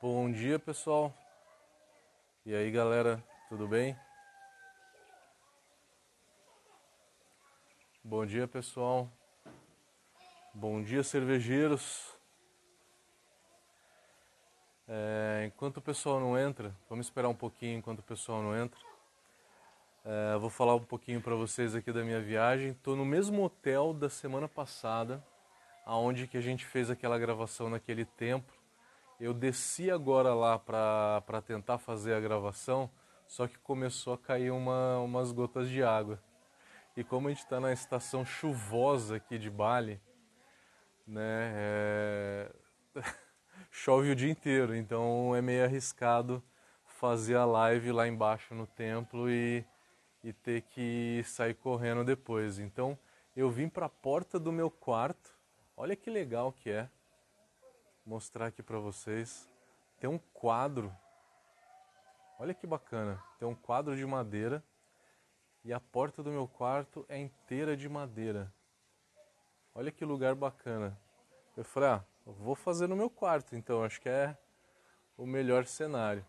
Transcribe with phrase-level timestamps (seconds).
[0.00, 1.12] Bom dia, pessoal.
[2.46, 3.98] E aí, galera, tudo bem?
[8.04, 9.10] Bom dia, pessoal.
[10.54, 12.16] Bom dia, cervejeiros.
[14.86, 18.78] É, enquanto o pessoal não entra, vamos esperar um pouquinho enquanto o pessoal não entra.
[20.04, 22.70] É, vou falar um pouquinho para vocês aqui da minha viagem.
[22.70, 25.20] Estou no mesmo hotel da semana passada,
[25.84, 28.57] aonde que a gente fez aquela gravação naquele templo.
[29.18, 32.90] Eu desci agora lá para tentar fazer a gravação,
[33.26, 36.22] só que começou a cair uma, umas gotas de água.
[36.96, 40.00] E como a gente está na estação chuvosa aqui de Bali,
[41.06, 42.52] né, é...
[43.70, 46.42] chove o dia inteiro, então é meio arriscado
[46.84, 49.64] fazer a live lá embaixo no templo e
[50.22, 52.58] e ter que sair correndo depois.
[52.58, 52.98] Então
[53.36, 55.36] eu vim para a porta do meu quarto.
[55.76, 56.88] Olha que legal que é.
[58.08, 59.46] Mostrar aqui para vocês.
[60.00, 60.90] Tem um quadro.
[62.38, 63.22] Olha que bacana.
[63.38, 64.64] Tem um quadro de madeira
[65.62, 68.50] e a porta do meu quarto é inteira de madeira.
[69.74, 70.98] Olha que lugar bacana.
[71.54, 74.34] Eu falei, ah, vou fazer no meu quarto, então acho que é
[75.14, 76.24] o melhor cenário.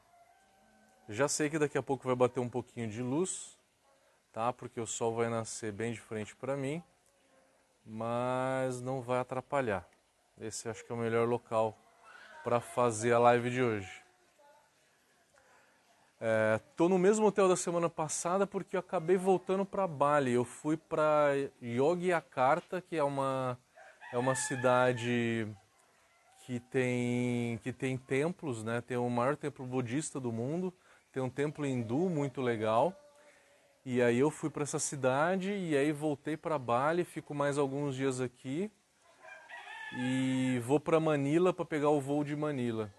[1.07, 3.57] Já sei que daqui a pouco vai bater um pouquinho de luz,
[4.33, 4.51] tá?
[4.51, 6.83] Porque o sol vai nascer bem de frente para mim,
[7.85, 9.89] mas não vai atrapalhar.
[10.39, 11.77] Esse acho que é o melhor local
[12.45, 13.91] para fazer a live de hoje.
[16.21, 20.31] É, no mesmo hotel da semana passada porque eu acabei voltando para Bali.
[20.31, 21.31] Eu fui para
[21.61, 23.59] Yogyakarta, que é uma,
[24.13, 25.45] é uma cidade
[26.45, 28.79] que tem, que tem templos, né?
[28.79, 30.73] tem o maior templo budista do mundo,
[31.11, 32.95] tem um templo hindu muito legal.
[33.85, 37.93] E aí eu fui para essa cidade e aí voltei para Bali, fico mais alguns
[37.93, 38.71] dias aqui
[39.97, 42.93] e vou para Manila para pegar o voo de Manila.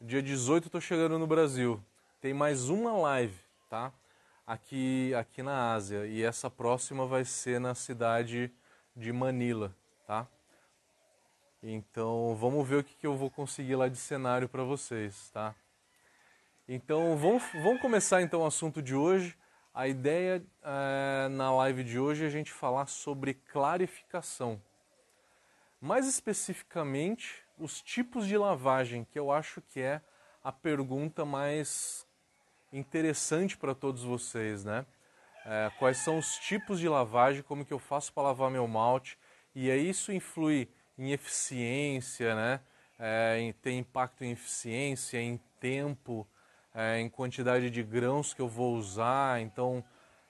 [0.00, 1.82] Dia 18 estou chegando no Brasil.
[2.20, 3.38] Tem mais uma live,
[3.70, 3.92] tá?
[4.46, 8.52] Aqui aqui na Ásia e essa próxima vai ser na cidade
[8.94, 9.74] de Manila,
[10.06, 10.26] tá?
[11.62, 15.54] Então vamos ver o que, que eu vou conseguir lá de cenário para vocês, tá?
[16.68, 19.36] Então vamos, vamos começar então o assunto de hoje.
[19.72, 24.60] A ideia é, na live de hoje é a gente falar sobre clarificação.
[25.80, 30.00] Mais especificamente, os tipos de lavagem, que eu acho que é
[30.42, 32.06] a pergunta mais
[32.72, 34.86] interessante para todos vocês, né?
[35.44, 39.18] É, quais são os tipos de lavagem, como que eu faço para lavar meu malte,
[39.54, 42.60] e aí isso influi em eficiência, né?
[42.98, 46.26] É, em, tem impacto em eficiência, em tempo,
[46.74, 49.40] é, em quantidade de grãos que eu vou usar.
[49.40, 49.84] Então,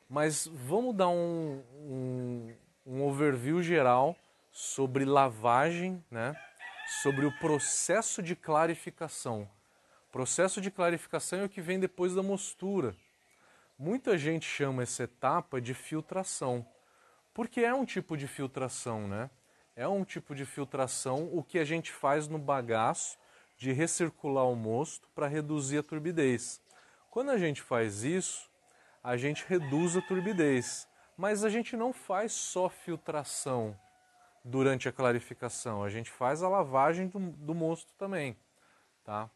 [0.08, 2.54] mas vamos dar um, um,
[2.84, 4.16] um overview geral
[4.56, 6.34] sobre lavagem, né?
[7.02, 9.46] sobre o processo de clarificação.
[10.10, 12.96] Processo de clarificação é o que vem depois da mostura.
[13.78, 16.66] Muita gente chama essa etapa de filtração,
[17.34, 19.28] porque é um tipo de filtração, né?
[19.76, 23.18] É um tipo de filtração o que a gente faz no bagaço
[23.58, 26.62] de recircular o mosto para reduzir a turbidez.
[27.10, 28.48] Quando a gente faz isso,
[29.04, 33.78] a gente reduz a turbidez, mas a gente não faz só filtração
[34.46, 38.36] durante a clarificação, a gente faz a lavagem do, do mosto também,
[39.04, 39.28] tá?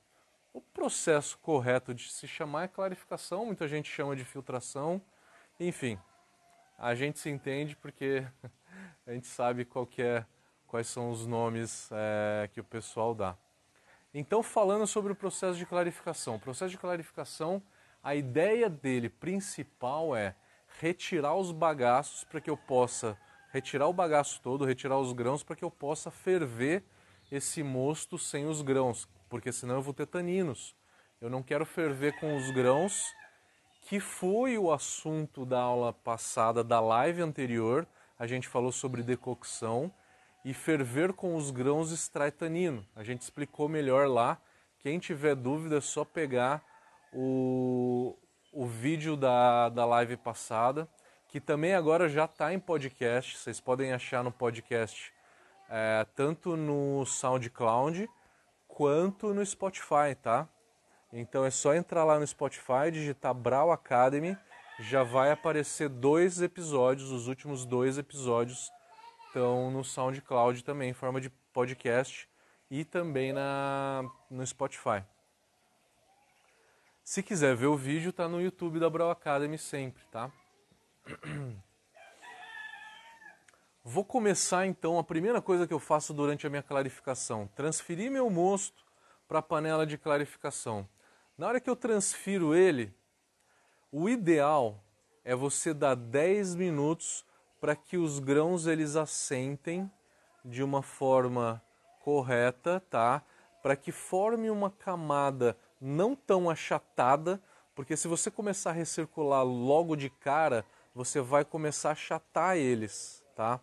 [0.53, 5.03] O processo correto de se chamar é clarificação, muita gente chama de filtração,
[5.59, 5.99] enfim,
[6.78, 8.25] a gente se entende porque
[9.04, 10.25] a gente sabe qual é,
[10.69, 13.37] quais são os nomes é, que o pessoal dá.
[14.15, 16.37] Então, falando sobre o processo de clarificação.
[16.37, 17.62] O processo de clarificação,
[18.03, 20.34] a ideia dele principal é
[20.78, 23.19] retirar os bagaços para que eu possa
[23.53, 26.84] retirar o bagaço todo, retirar os grãos para que eu possa ferver
[27.31, 30.75] esse mosto sem os grãos, porque senão eu vou ter taninos.
[31.21, 33.12] Eu não quero ferver com os grãos,
[33.83, 37.87] que foi o assunto da aula passada, da live anterior.
[38.19, 39.93] A gente falou sobre decocção
[40.44, 42.87] e ferver com os grãos extrai tanino.
[42.97, 44.41] A gente explicou melhor lá.
[44.79, 46.62] Quem tiver dúvida é só pegar
[47.12, 48.17] o,
[48.52, 50.88] o vídeo da, da live passada,
[51.31, 53.38] que também agora já está em podcast.
[53.38, 55.12] Vocês podem achar no podcast
[55.69, 58.11] é, tanto no SoundCloud
[58.67, 60.49] quanto no Spotify, tá?
[61.12, 64.37] Então é só entrar lá no Spotify, digitar Brau Academy,
[64.81, 68.71] já vai aparecer dois episódios, os últimos dois episódios
[69.26, 72.29] estão no SoundCloud também, em forma de podcast
[72.69, 75.05] e também na, no Spotify.
[77.05, 80.31] Se quiser ver o vídeo, tá no YouTube da Brau Academy sempre, tá?
[83.83, 88.29] Vou começar então, a primeira coisa que eu faço durante a minha clarificação, transferir meu
[88.31, 88.85] mosto
[89.27, 90.89] para a panela de clarificação.
[91.37, 92.95] Na hora que eu transfiro ele,
[93.91, 94.83] o ideal
[95.25, 97.25] é você dar 10 minutos
[97.61, 99.91] para que os grãos eles assentem
[100.45, 101.62] de uma forma
[102.01, 103.23] correta, tá?
[103.62, 107.41] Para que forme uma camada não tão achatada,
[107.75, 110.65] porque se você começar a recircular logo de cara,
[111.05, 113.58] você vai começar a achatar eles, tá?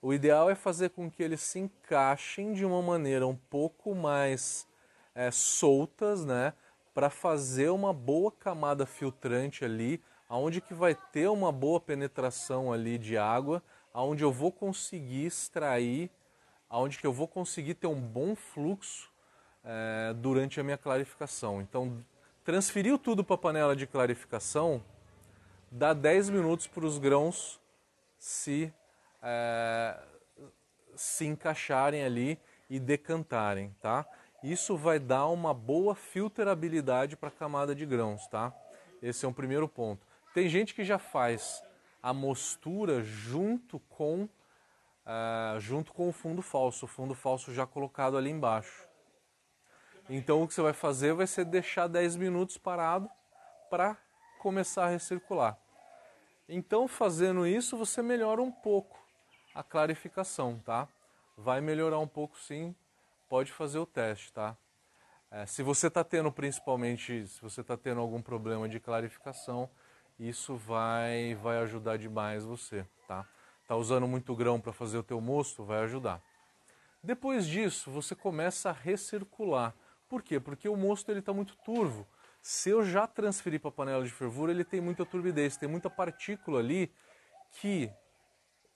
[0.00, 4.66] O ideal é fazer com que eles se encaixem de uma maneira um pouco mais
[5.14, 6.54] é, soltas, né?
[6.94, 12.96] Para fazer uma boa camada filtrante ali, aonde que vai ter uma boa penetração ali
[12.96, 13.62] de água,
[13.92, 16.10] aonde eu vou conseguir extrair,
[16.68, 19.10] aonde que eu vou conseguir ter um bom fluxo
[19.62, 21.60] é, durante a minha clarificação.
[21.60, 22.02] Então,
[22.42, 24.82] transferiu tudo para a panela de clarificação,
[25.70, 27.60] dá 10 minutos para os grãos
[28.18, 28.72] se,
[29.22, 29.98] é,
[30.94, 32.38] se encaixarem ali
[32.68, 34.06] e decantarem, tá?
[34.42, 38.52] Isso vai dar uma boa filtrabilidade para a camada de grãos, tá?
[39.02, 40.06] Esse é um primeiro ponto.
[40.34, 41.62] Tem gente que já faz
[42.02, 48.16] a mostura junto com uh, junto com o fundo falso, o fundo falso já colocado
[48.16, 48.88] ali embaixo.
[50.08, 53.08] Então o que você vai fazer vai ser deixar 10 minutos parado
[53.68, 53.96] para
[54.40, 55.56] começar a recircular.
[56.48, 58.98] Então fazendo isso você melhora um pouco
[59.54, 60.88] a clarificação, tá?
[61.36, 62.74] Vai melhorar um pouco sim,
[63.28, 64.56] pode fazer o teste, tá?
[65.30, 69.70] É, se você está tendo principalmente, se você está tendo algum problema de clarificação,
[70.18, 73.26] isso vai, vai ajudar demais você, tá?
[73.68, 76.20] Tá usando muito grão para fazer o teu mosto, vai ajudar.
[77.02, 79.74] Depois disso, você começa a recircular.
[80.08, 80.40] Por quê?
[80.40, 82.06] Porque o mosto ele está muito turvo.
[82.42, 85.90] Se eu já transferir para a panela de fervura, ele tem muita turbidez, tem muita
[85.90, 86.92] partícula ali
[87.50, 87.90] que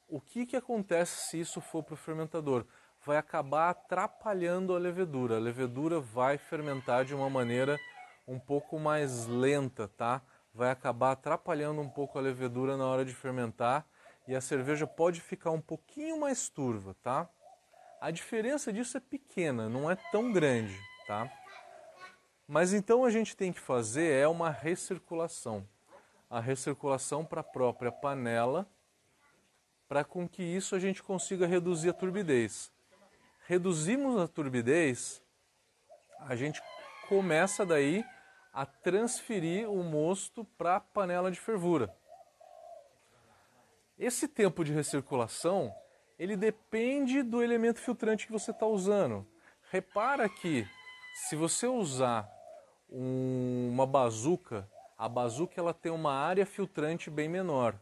[0.09, 2.67] o que, que acontece se isso for para o fermentador?
[3.05, 5.37] Vai acabar atrapalhando a levedura.
[5.37, 7.79] A levedura vai fermentar de uma maneira
[8.27, 10.23] um pouco mais lenta, tá?
[10.53, 13.87] Vai acabar atrapalhando um pouco a levedura na hora de fermentar
[14.29, 17.29] e a cerveja pode ficar um pouquinho mais turva, tá?
[18.01, 21.31] A diferença disso é pequena, não é tão grande tá?
[22.47, 25.67] Mas então a gente tem que fazer é uma recirculação.
[26.29, 28.69] A recirculação para a própria panela,
[29.89, 32.71] para com que isso a gente consiga reduzir a turbidez.
[33.47, 35.23] Reduzimos a turbidez,
[36.19, 36.63] a gente
[37.09, 38.05] começa daí
[38.53, 41.95] a transferir o mosto para a panela de fervura.
[43.99, 45.75] Esse tempo de recirculação,
[46.19, 49.27] ele depende do elemento filtrante que você está usando.
[49.71, 50.67] Repara que
[51.15, 52.34] se você usar
[52.95, 57.75] um, uma bazuca, a bazuca ela tem uma área filtrante bem menor.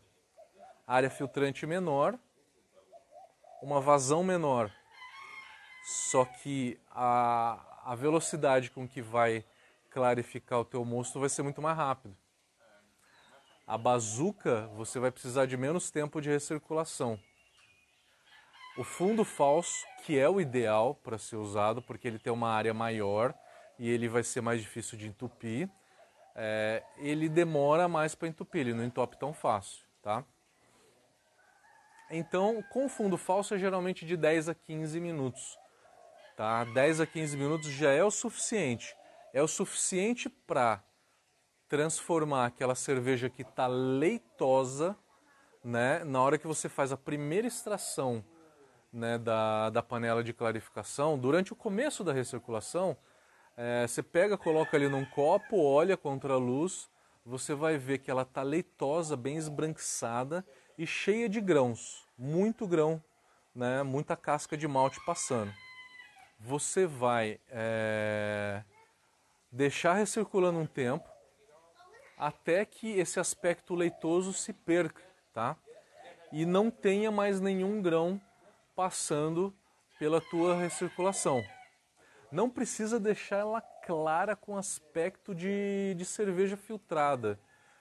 [0.87, 2.19] Área filtrante menor,
[3.63, 4.73] uma vazão menor.
[5.85, 9.45] Só que a, a velocidade com que vai
[9.91, 12.17] clarificar o teu mosto vai ser muito mais rápido.
[13.67, 17.21] A bazuca, você vai precisar de menos tempo de recirculação.
[18.79, 22.73] O fundo falso, que é o ideal para ser usado, porque ele tem uma área
[22.73, 23.35] maior
[23.83, 25.69] e ele vai ser mais difícil de entupir,
[26.37, 30.25] é, ele demora mais para entupir, ele não entope tão fácil, tá?
[32.09, 35.59] Então, com fundo falso é geralmente de 10 a 15 minutos,
[36.37, 36.63] tá?
[36.63, 38.95] 10 a 15 minutos já é o suficiente.
[39.35, 40.81] É o suficiente para
[41.69, 44.97] transformar aquela cerveja que está leitosa,
[45.65, 46.05] né?
[46.05, 48.25] Na hora que você faz a primeira extração
[48.93, 52.97] né, da, da panela de clarificação, durante o começo da recirculação,
[53.57, 56.89] é, você pega, coloca ali num copo, olha contra a luz,
[57.25, 60.45] você vai ver que ela está leitosa, bem esbranquiçada
[60.77, 63.03] e cheia de grãos, muito grão,
[63.55, 65.53] né, muita casca de malte passando.
[66.41, 68.65] Você vai é,
[69.51, 71.09] deixar recirculando um tempo
[72.19, 75.57] até que esse aspecto leitoso se perca, tá?
[76.33, 78.21] E não tenha mais nenhum grão
[78.75, 79.55] passando
[79.99, 81.45] pela tua recirculação.
[82.33, 87.39] Não precisa deixar ela clara com aspecto de, de cerveja filtrada,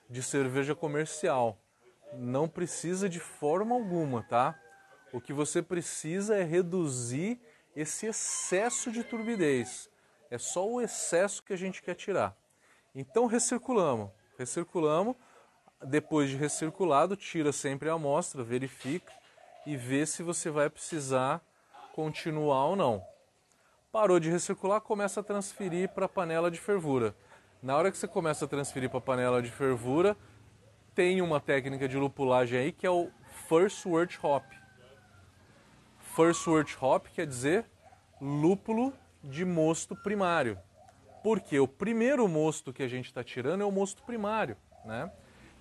[0.10, 1.58] de cerveja comercial.
[2.14, 4.60] Não precisa de forma alguma, tá?
[5.14, 7.40] O que você precisa é reduzir
[7.74, 9.90] esse excesso de turbidez.
[10.30, 12.36] É só o excesso que a gente quer tirar.
[12.94, 15.16] Então recirculamos, recirculamos.
[15.82, 19.14] Depois de recirculado, tira sempre a amostra, verifica
[19.66, 21.42] e ver se você vai precisar
[21.94, 23.12] continuar ou não.
[23.92, 27.14] Parou de recircular, começa a transferir para a panela de fervura.
[27.62, 30.16] Na hora que você começa a transferir para a panela de fervura,
[30.96, 33.10] tem uma técnica de lupulagem aí que é o
[33.50, 34.46] First Wort Hop.
[36.16, 37.66] First Wort Hop quer dizer
[38.22, 40.58] lúpulo de mosto primário.
[41.22, 44.56] Porque o primeiro mosto que a gente está tirando é o mosto primário,
[44.86, 45.12] né?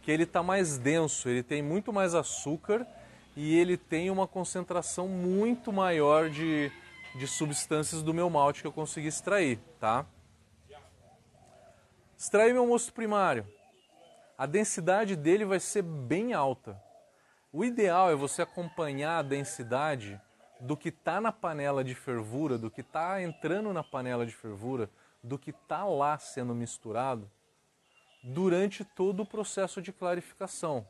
[0.02, 2.87] Que ele está mais denso, ele tem muito mais açúcar
[3.37, 6.70] e ele tem uma concentração muito maior de,
[7.14, 10.06] de substâncias do meu malte que eu consegui extrair, tá?
[12.16, 13.46] Extrair meu mosto primário.
[14.36, 16.80] A densidade dele vai ser bem alta.
[17.52, 20.20] O ideal é você acompanhar a densidade
[20.60, 24.90] do que está na panela de fervura, do que está entrando na panela de fervura,
[25.22, 27.30] do que está lá sendo misturado
[28.22, 30.86] durante todo o processo de clarificação,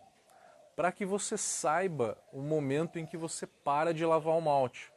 [0.77, 4.93] para que você saiba o momento em que você para de lavar o malte.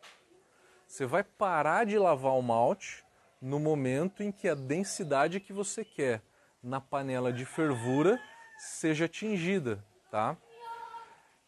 [0.94, 3.04] Você vai parar de lavar o malte
[3.42, 6.22] no momento em que a densidade que você quer
[6.62, 8.22] na panela de fervura
[8.60, 10.38] seja atingida, tá?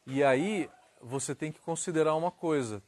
[0.08, 0.68] E aí
[1.00, 2.82] você tem que considerar uma coisa: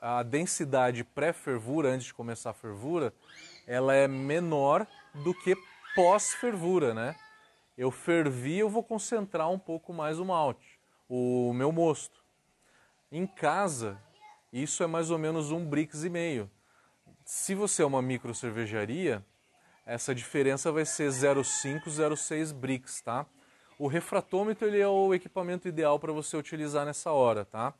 [0.00, 3.12] a densidade pré-fervura, antes de começar a fervura,
[3.66, 5.54] ela é menor do que
[5.94, 7.14] pós-fervura, né?
[7.76, 12.24] Eu fervi, eu vou concentrar um pouco mais o malte, o meu mosto.
[13.12, 14.00] Em casa,
[14.52, 16.50] isso é mais ou menos um brix e meio.
[17.24, 19.24] Se você é uma micro cervejaria,
[19.86, 23.26] essa diferença vai ser 0,5, 0,6 brix, tá?
[23.78, 27.74] O refratômetro ele é o equipamento ideal para você utilizar nessa hora, tá?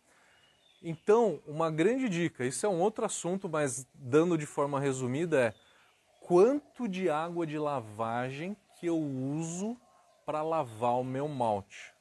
[0.83, 5.55] Então, uma grande dica, isso é um outro assunto, mas dando de forma resumida, é
[6.21, 9.77] quanto de água de lavagem que eu uso
[10.25, 11.93] para lavar o meu malte.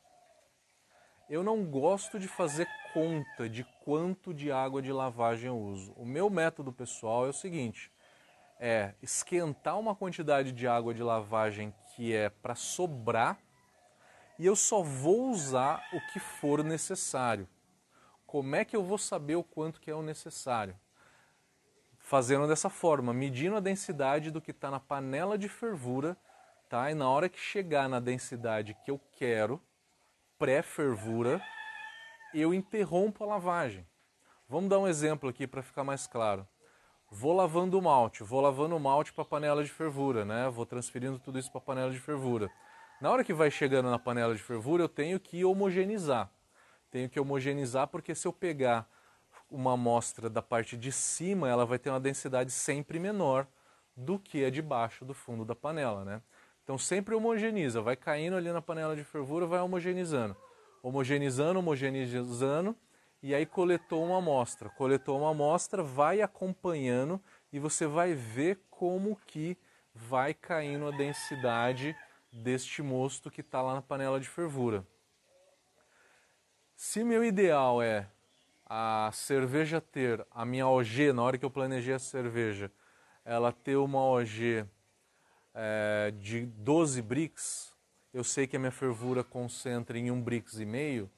[1.29, 5.93] Eu não gosto de fazer conta de quanto de água de lavagem eu uso.
[5.95, 7.91] O meu método pessoal é o seguinte:
[8.59, 13.37] é esquentar uma quantidade de água de lavagem que é para sobrar
[14.39, 17.47] e eu só vou usar o que for necessário.
[18.25, 20.75] Como é que eu vou saber o quanto que é o necessário?
[21.99, 26.17] Fazendo dessa forma, medindo a densidade do que está na panela de fervura,
[26.67, 26.89] tá?
[26.89, 29.61] E na hora que chegar na densidade que eu quero,
[30.39, 31.39] pré-fervura,
[32.33, 33.85] eu interrompo a lavagem.
[34.47, 36.47] Vamos dar um exemplo aqui para ficar mais claro.
[37.11, 40.49] Vou lavando o malte, vou lavando o malte para a panela de fervura, né?
[40.49, 42.49] Vou transferindo tudo isso para a panela de fervura.
[42.99, 46.31] Na hora que vai chegando na panela de fervura, eu tenho que homogeneizar
[46.89, 48.89] tenho que homogeneizar porque se eu pegar
[49.49, 53.47] uma amostra da parte de cima, ela vai ter uma densidade sempre menor
[53.95, 56.21] do que a de baixo do fundo da panela, né?
[56.69, 60.37] Então sempre homogeniza, vai caindo ali na panela de fervura, vai homogeneizando.
[60.83, 62.77] Homogeneizando, homogeneizando,
[63.23, 64.69] e aí coletou uma amostra.
[64.69, 67.19] Coletou uma amostra, vai acompanhando
[67.51, 69.57] e você vai ver como que
[69.95, 71.95] vai caindo a densidade
[72.31, 74.85] deste mosto que está lá na panela de fervura.
[76.75, 78.07] Se meu ideal é
[78.63, 82.71] a cerveja ter, a minha OG, na hora que eu planejei a cerveja,
[83.25, 84.67] ela ter uma OG
[85.53, 87.73] é, de 12 bricks,
[88.13, 91.09] eu sei que a minha fervura concentra em um bricks e meio,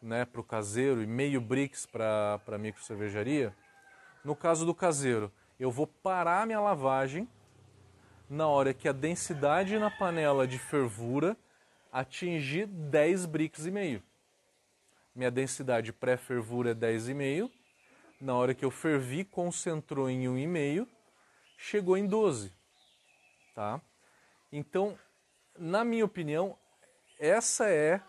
[0.00, 3.54] né, para o caseiro, e meio bricks para a micro cervejaria.
[4.24, 7.28] No caso do caseiro, eu vou parar minha lavagem
[8.28, 11.36] na hora que a densidade na panela de fervura
[11.92, 14.02] atingir 10 bricks e meio
[15.14, 17.50] minha densidade pré-fervura é 10,5.
[18.20, 20.88] Na hora que eu fervi, concentrou em 1,5,
[21.56, 22.52] chegou em 12.
[23.54, 23.80] Tá?
[24.50, 24.98] Então,
[25.56, 26.58] na minha opinião,
[27.18, 28.00] essa é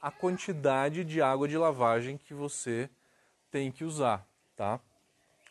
[0.00, 2.88] a quantidade de água de lavagem que você
[3.50, 4.80] tem que usar, tá?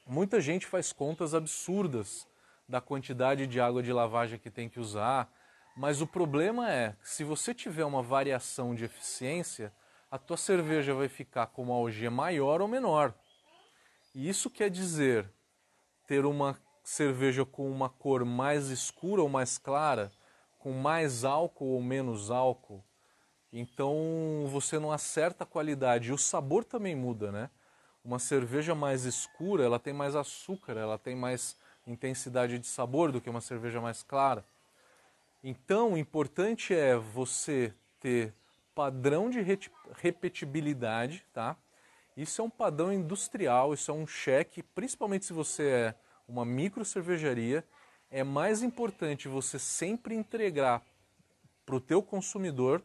[0.08, 2.28] Muita gente faz contas absurdas
[2.68, 5.32] da quantidade de água de lavagem que tem que usar,
[5.76, 9.72] mas o problema é, se você tiver uma variação de eficiência,
[10.10, 13.14] a tua cerveja vai ficar com uma algia maior ou menor.
[14.16, 15.30] E isso quer dizer
[16.08, 16.60] ter uma
[16.90, 20.12] cerveja com uma cor mais escura ou mais clara,
[20.58, 22.84] com mais álcool ou menos álcool.
[23.54, 27.52] Então você não acerta a qualidade e o sabor também muda, né?
[28.04, 31.56] Uma cerveja mais escura, ela tem mais açúcar, ela tem mais
[31.86, 34.44] intensidade de sabor do que uma cerveja mais clara.
[35.44, 38.34] Então, o importante é você ter
[38.74, 39.42] padrão de
[39.94, 41.56] repetibilidade, tá?
[42.18, 45.96] Isso é um padrão industrial, isso é um cheque, principalmente se você é
[46.30, 47.66] uma micro cervejaria,
[48.12, 50.82] é mais importante você sempre entregar
[51.66, 52.82] para o teu consumidor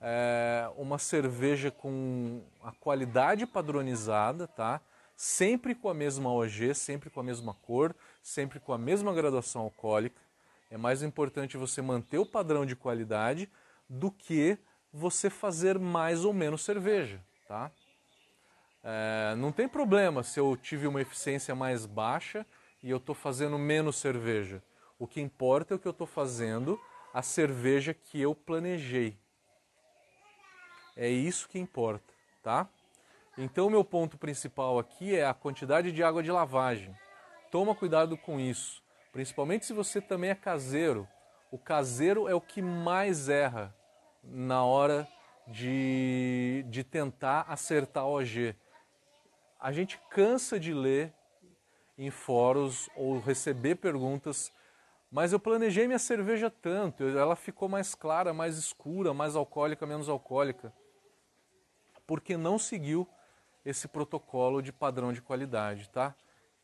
[0.00, 4.80] é, uma cerveja com a qualidade padronizada, tá?
[5.16, 9.62] Sempre com a mesma OG, sempre com a mesma cor, sempre com a mesma graduação
[9.62, 10.20] alcoólica.
[10.68, 13.48] É mais importante você manter o padrão de qualidade
[13.88, 14.58] do que
[14.92, 17.70] você fazer mais ou menos cerveja, tá?
[18.82, 22.44] É, não tem problema se eu tive uma eficiência mais baixa
[22.82, 24.62] e eu estou fazendo menos cerveja.
[24.98, 26.80] O que importa é o que eu estou fazendo,
[27.12, 29.18] a cerveja que eu planejei.
[30.96, 32.12] É isso que importa,
[32.42, 32.68] tá?
[33.38, 36.94] Então, meu ponto principal aqui é a quantidade de água de lavagem.
[37.50, 41.08] Toma cuidado com isso, principalmente se você também é caseiro.
[41.50, 43.74] O caseiro é o que mais erra
[44.22, 45.08] na hora
[45.46, 48.54] de, de tentar acertar o OG.
[49.58, 51.12] A gente cansa de ler
[51.96, 54.52] em fóruns ou receber perguntas,
[55.10, 60.08] mas eu planejei minha cerveja tanto, ela ficou mais clara, mais escura, mais alcoólica, menos
[60.08, 60.72] alcoólica,
[62.06, 63.06] porque não seguiu
[63.64, 66.14] esse protocolo de padrão de qualidade, tá?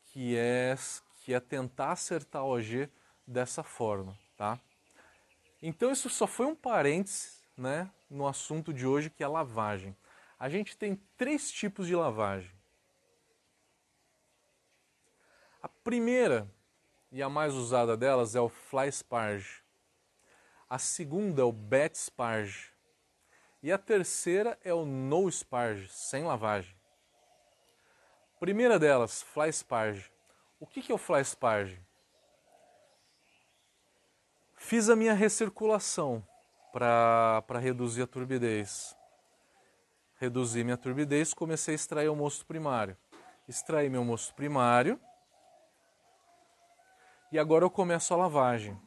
[0.05, 0.75] Que é
[1.21, 2.89] que é tentar acertar o OG
[3.27, 4.59] dessa forma, tá?
[5.61, 9.95] Então isso só foi um parênteses, né, no assunto de hoje que é lavagem.
[10.39, 12.51] A gente tem três tipos de lavagem.
[15.61, 16.47] A primeira
[17.11, 19.63] e a mais usada delas é o fly sparge.
[20.69, 22.71] A segunda é o bat sparge.
[23.63, 26.75] E a terceira é o no sparge, sem lavagem.
[28.39, 30.11] Primeira delas, fly sparge.
[30.59, 31.81] O que é o fly sparge?
[34.55, 36.23] Fiz a minha recirculação
[36.71, 38.95] para reduzir a turbidez.
[40.17, 42.95] Reduzi minha turbidez, comecei a extrair o mosto primário.
[43.47, 44.99] Extraí meu mosto primário
[47.31, 48.79] e agora eu começo a lavagem.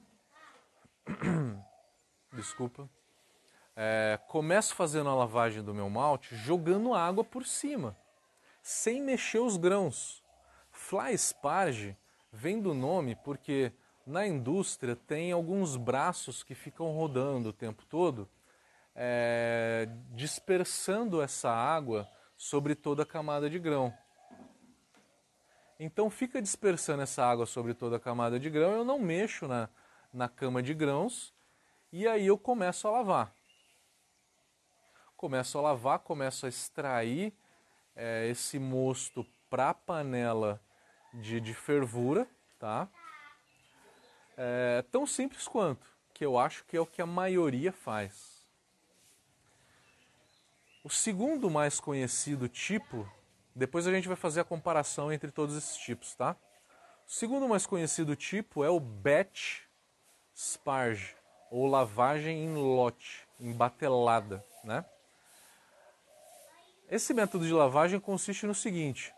[2.32, 2.88] Desculpa.
[3.74, 7.96] É, começo fazendo a lavagem do meu malte jogando água por cima
[8.62, 10.22] sem mexer os grãos.
[10.70, 11.96] Fly sparge
[12.32, 13.72] vem do nome porque
[14.06, 18.28] na indústria tem alguns braços que ficam rodando o tempo todo,
[18.94, 23.92] é, dispersando essa água sobre toda a camada de grão.
[25.84, 29.68] Então fica dispersando essa água sobre toda a camada de grão, eu não mexo na,
[30.14, 31.34] na cama de grãos
[31.90, 33.34] e aí eu começo a lavar.
[35.16, 37.34] Começo a lavar, começo a extrair
[37.96, 40.62] é, esse mosto para a panela
[41.14, 42.28] de, de fervura,
[42.60, 42.88] tá?
[44.36, 48.46] É tão simples quanto, que eu acho que é o que a maioria faz.
[50.84, 53.04] O segundo mais conhecido tipo,
[53.54, 56.36] depois a gente vai fazer a comparação entre todos esses tipos, tá?
[57.06, 59.62] O segundo mais conhecido tipo é o batch
[60.34, 61.14] sparge,
[61.50, 64.84] ou lavagem em lote, em batelada, né?
[66.88, 69.14] Esse método de lavagem consiste no seguinte: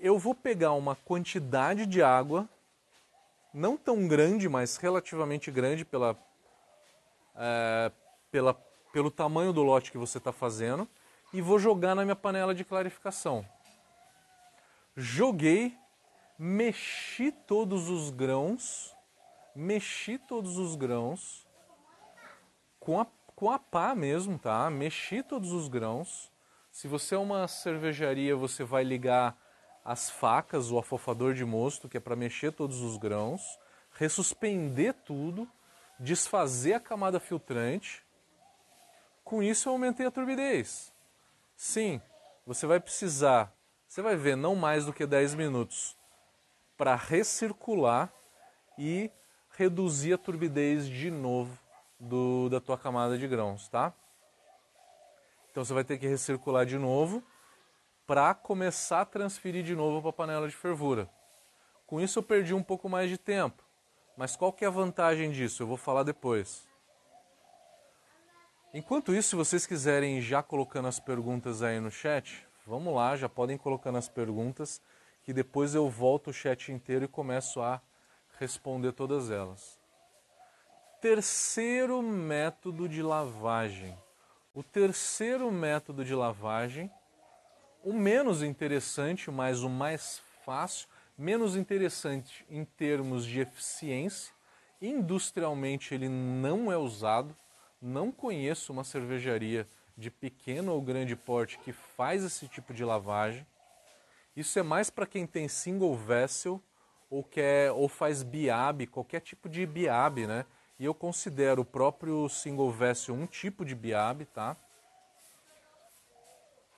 [0.00, 2.48] eu vou pegar uma quantidade de água,
[3.52, 6.16] não tão grande, mas relativamente grande pela,
[7.34, 7.90] é,
[8.30, 8.54] pela,
[8.92, 10.88] pelo tamanho do lote que você está fazendo,
[11.36, 13.46] e vou jogar na minha panela de clarificação.
[14.96, 15.76] Joguei,
[16.38, 18.96] mexi todos os grãos,
[19.54, 21.46] mexi todos os grãos
[22.80, 24.70] com a com a pá mesmo, tá?
[24.70, 26.32] Mexi todos os grãos.
[26.72, 29.36] Se você é uma cervejaria, você vai ligar
[29.84, 33.42] as facas, o afofador de mosto, que é para mexer todos os grãos,
[33.92, 35.46] ressuspender tudo,
[36.00, 38.02] desfazer a camada filtrante.
[39.22, 40.95] Com isso eu aumentei a turbidez.
[41.56, 42.02] Sim,
[42.46, 43.50] você vai precisar,
[43.88, 45.96] você vai ver, não mais do que 10 minutos
[46.76, 48.12] para recircular
[48.78, 49.10] e
[49.56, 51.58] reduzir a turbidez de novo
[51.98, 53.94] do, da tua camada de grãos, tá?
[55.50, 57.22] Então você vai ter que recircular de novo
[58.06, 61.08] para começar a transferir de novo para a panela de fervura.
[61.86, 63.64] Com isso eu perdi um pouco mais de tempo.
[64.14, 65.62] Mas qual que é a vantagem disso?
[65.62, 66.66] Eu vou falar depois.
[68.76, 73.28] Enquanto isso, se vocês quiserem já colocando as perguntas aí no chat, vamos lá, já
[73.28, 74.82] podem colocando as perguntas,
[75.24, 77.80] que depois eu volto o chat inteiro e começo a
[78.38, 79.78] responder todas elas
[81.00, 83.96] terceiro método de lavagem.
[84.52, 86.90] O terceiro método de lavagem,
[87.84, 94.34] o menos interessante, mas o mais fácil, menos interessante em termos de eficiência.
[94.82, 97.36] Industrialmente ele não é usado.
[97.80, 103.46] Não conheço uma cervejaria de pequeno ou grande porte que faz esse tipo de lavagem.
[104.36, 106.62] Isso é mais para quem tem single vessel
[107.10, 110.44] ou quer ou faz biab, qualquer tipo de biab, né?
[110.78, 114.56] E eu considero o próprio single vessel um tipo de biab, tá?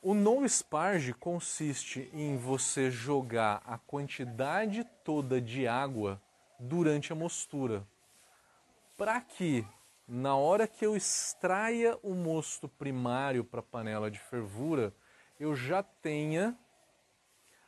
[0.01, 6.23] O no sparge consiste em você jogar a quantidade toda de água
[6.61, 7.85] durante a mostura,
[8.97, 9.67] para que
[10.09, 14.95] na hora que eu extraia o mosto primário para a panela de fervura,
[15.39, 16.59] eu já tenha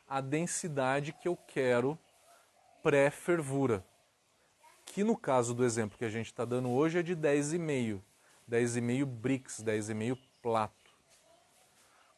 [0.08, 1.98] a densidade que eu quero
[2.82, 3.84] pré-fervura
[4.92, 8.00] que no caso do exemplo que a gente está dando hoje é de 10,5.
[8.50, 10.74] 10,5 bricks, 10,5 plato.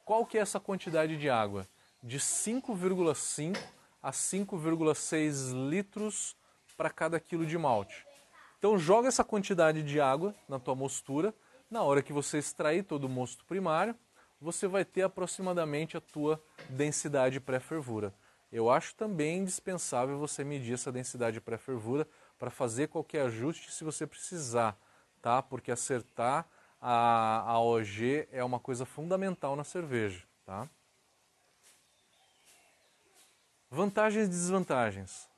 [0.07, 1.69] Qual que é essa quantidade de água?
[2.03, 3.59] De 5,5
[4.03, 6.35] a 5,6 litros
[6.75, 8.07] para cada quilo de malte.
[8.63, 11.35] Então joga essa quantidade de água na tua mostura.
[11.69, 13.93] Na hora que você extrair todo o mosto primário,
[14.41, 18.15] você vai ter aproximadamente a tua densidade pré-fervura.
[18.53, 22.07] Eu acho também indispensável você medir essa densidade pré-fervura
[22.39, 24.79] para fazer qualquer ajuste se você precisar,
[25.21, 25.43] tá?
[25.43, 26.47] Porque acertar
[26.81, 30.69] a, a OG é uma coisa fundamental na cerveja, tá?
[33.69, 35.29] Vantagens e desvantagens.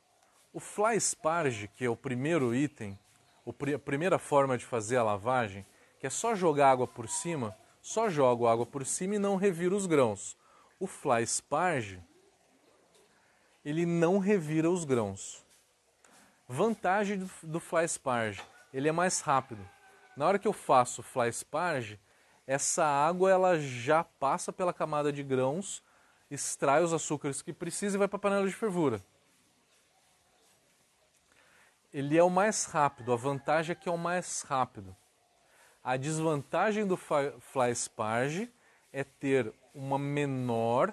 [0.52, 2.98] O fly sparge, que é o primeiro item,
[3.46, 5.66] a primeira forma de fazer a lavagem,
[5.98, 9.74] que é só jogar água por cima, só joga água por cima e não revira
[9.74, 10.36] os grãos.
[10.78, 12.02] O fly sparge,
[13.64, 15.44] ele não revira os grãos.
[16.48, 19.66] Vantagem do, do fly sparge, ele é mais rápido.
[20.16, 21.98] Na hora que eu faço fly sparge,
[22.46, 25.82] essa água ela já passa pela camada de grãos
[26.30, 29.02] extrai os açúcares que precisa e vai para a panela de fervura.
[31.94, 34.96] Ele é o mais rápido, a vantagem é que é o mais rápido.
[35.80, 38.50] A desvantagem do fly sparge
[38.92, 40.92] é ter uma menor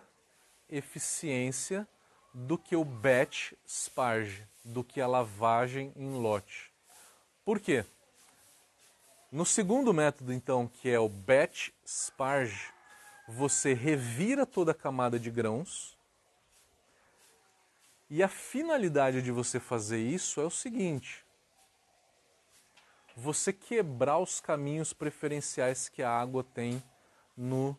[0.70, 1.88] eficiência
[2.32, 6.72] do que o batch sparge, do que a lavagem em lote.
[7.44, 7.84] Por quê?
[9.32, 12.72] No segundo método, então, que é o batch sparge,
[13.28, 15.98] você revira toda a camada de grãos.
[18.14, 21.26] E a finalidade de você fazer isso é o seguinte:
[23.16, 26.84] você quebrar os caminhos preferenciais que a água tem
[27.38, 27.78] no,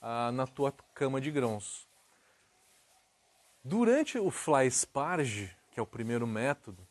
[0.00, 1.88] ah, na tua cama de grãos.
[3.64, 6.86] Durante o fly sparge, que é o primeiro método,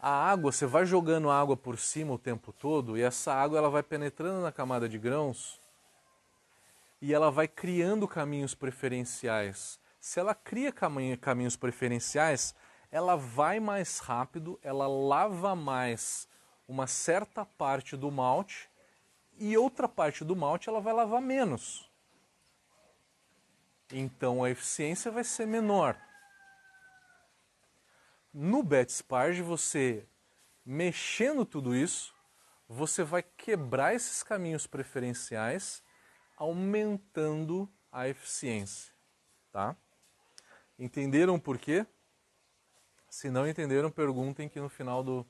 [0.00, 3.68] a água, você vai jogando água por cima o tempo todo e essa água ela
[3.68, 5.60] vai penetrando na camada de grãos
[7.00, 9.81] e ela vai criando caminhos preferenciais.
[10.02, 12.56] Se ela cria caminhos preferenciais,
[12.90, 16.26] ela vai mais rápido, ela lava mais
[16.66, 18.68] uma certa parte do malte
[19.38, 21.88] e outra parte do malte ela vai lavar menos.
[23.92, 25.96] Então a eficiência vai ser menor.
[28.34, 30.04] No Bet Sparge, você
[30.66, 32.12] mexendo tudo isso,
[32.68, 35.80] você vai quebrar esses caminhos preferenciais
[36.36, 38.92] aumentando a eficiência.
[39.52, 39.76] Tá?
[40.82, 41.86] Entenderam por quê?
[43.08, 45.24] Se não entenderam, perguntem que no final do,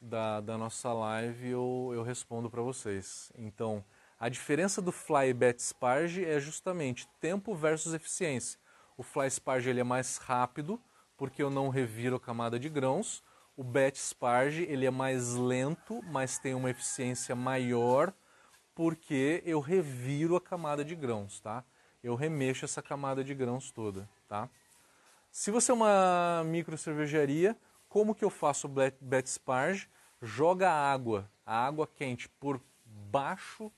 [0.00, 3.30] da, da nossa live eu, eu respondo para vocês.
[3.38, 3.84] Então,
[4.18, 8.58] a diferença do Fly e Bet Sparge é justamente tempo versus eficiência.
[8.96, 10.82] O Fly Sparge ele é mais rápido,
[11.16, 13.22] porque eu não reviro a camada de grãos.
[13.56, 18.12] O Bet Sparge ele é mais lento, mas tem uma eficiência maior
[18.74, 21.64] porque eu reviro a camada de grãos, tá?
[22.02, 24.50] Eu remexo essa camada de grãos toda, tá?
[25.32, 27.56] Se você é uma micro cervejaria,
[27.88, 29.88] como que eu faço o bet sparge?
[30.20, 33.72] Joga água, a água quente por baixo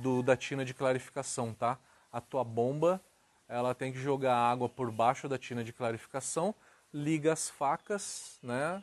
[0.00, 1.78] do, da tina de clarificação, tá?
[2.10, 3.00] A tua bomba,
[3.46, 6.54] ela tem que jogar água por baixo da tina de clarificação,
[6.92, 8.82] liga as facas, né?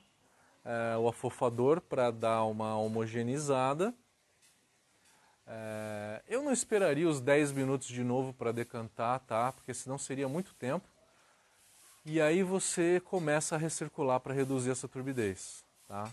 [0.63, 3.95] É, o afofador para dar uma homogeneizada
[5.51, 9.51] é, eu não esperaria os 10 minutos de novo para decantar, tá?
[9.51, 10.87] Porque senão seria muito tempo.
[12.11, 16.09] E aí você começa a recircular para reduzir essa turbidez, tá?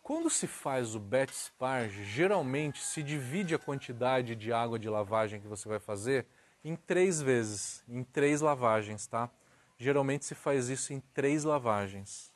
[0.00, 5.40] Quando se faz o bet sparge, geralmente se divide a quantidade de água de lavagem
[5.40, 6.24] que você vai fazer
[6.62, 9.28] em três vezes, em três lavagens, tá?
[9.76, 12.32] Geralmente se faz isso em três lavagens.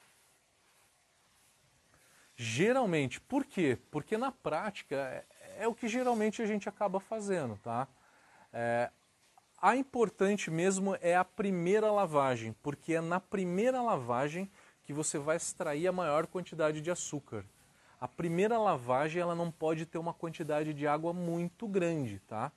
[2.35, 3.79] Geralmente, por quê?
[3.93, 5.25] Porque na prática é,
[5.63, 7.87] é o que geralmente a gente acaba fazendo, tá?
[8.53, 8.91] É,
[9.61, 14.51] a importante mesmo é a primeira lavagem, porque é na primeira lavagem
[14.85, 17.45] que você vai extrair a maior quantidade de açúcar.
[18.01, 22.53] A primeira lavagem ela não pode ter uma quantidade de água muito grande, tá?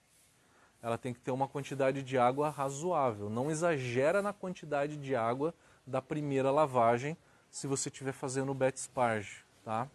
[0.82, 3.30] Ela tem que ter uma quantidade de água razoável.
[3.30, 5.54] Não exagera na quantidade de água
[5.86, 7.18] da primeira lavagem
[7.50, 9.88] se você estiver fazendo o bet sparge tá?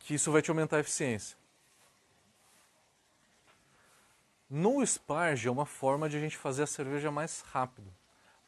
[0.00, 1.39] Que isso vai te aumentar a eficiência.
[4.50, 7.88] No sparge é uma forma de a gente fazer a cerveja mais rápido.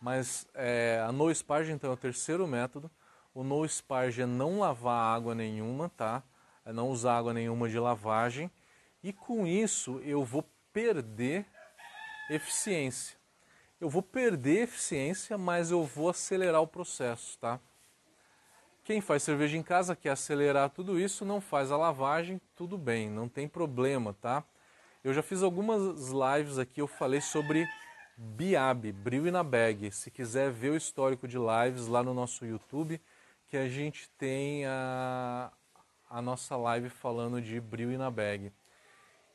[0.00, 2.90] Mas é, a no sparge então é o terceiro método.
[3.32, 6.24] O no sparge é não lavar água nenhuma, tá?
[6.66, 8.50] É não usar água nenhuma de lavagem.
[9.00, 11.46] E com isso eu vou perder
[12.28, 13.16] eficiência.
[13.80, 17.60] eu vou perder eficiência, mas eu vou acelerar o processo, tá?
[18.84, 23.08] Quem faz cerveja em casa quer acelerar tudo isso, não faz a lavagem, tudo bem,
[23.08, 24.44] não tem problema, tá?
[25.04, 27.68] Eu já fiz algumas lives aqui, eu falei sobre
[28.16, 29.90] Biab, Bril na Bag.
[29.90, 33.00] Se quiser ver o histórico de lives lá no nosso YouTube,
[33.48, 35.50] que a gente tem a,
[36.08, 38.52] a nossa live falando de Bril na Bag.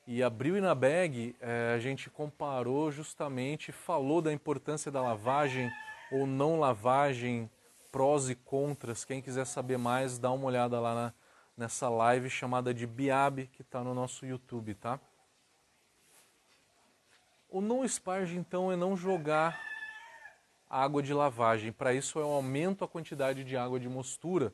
[0.07, 5.69] E a Bril na Bag, é, a gente comparou justamente, falou da importância da lavagem
[6.09, 7.51] ou não lavagem,
[7.91, 9.03] prós e contras.
[9.03, 11.13] Quem quiser saber mais, dá uma olhada lá na,
[11.57, 14.97] nessa live chamada de Biab, que está no nosso YouTube, tá?
[17.49, 19.59] O não sparge, então, é não jogar
[20.69, 21.71] água de lavagem.
[21.71, 24.53] Para isso, eu aumento a quantidade de água de mostura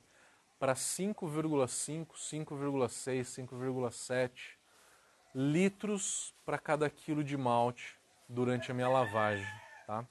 [0.60, 4.32] para 5,5, 5,6, 5,7
[5.34, 7.98] litros para cada quilo de malte
[8.30, 9.48] durante a minha lavagem.
[9.88, 10.06] Tá?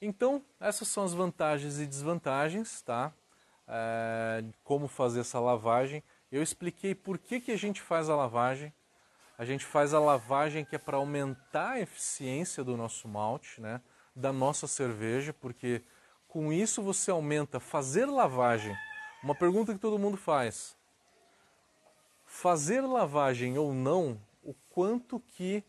[0.00, 3.12] Então, essas são as vantagens e desvantagens, tá?
[3.68, 6.02] É, como fazer essa lavagem.
[6.32, 8.72] Eu expliquei por que, que a gente faz a lavagem,
[9.40, 13.80] a gente faz a lavagem que é para aumentar a eficiência do nosso malte, né?
[14.14, 15.82] da nossa cerveja, porque
[16.28, 18.76] com isso você aumenta fazer lavagem.
[19.24, 20.76] Uma pergunta que todo mundo faz:
[22.26, 25.64] fazer lavagem ou não, o quanto que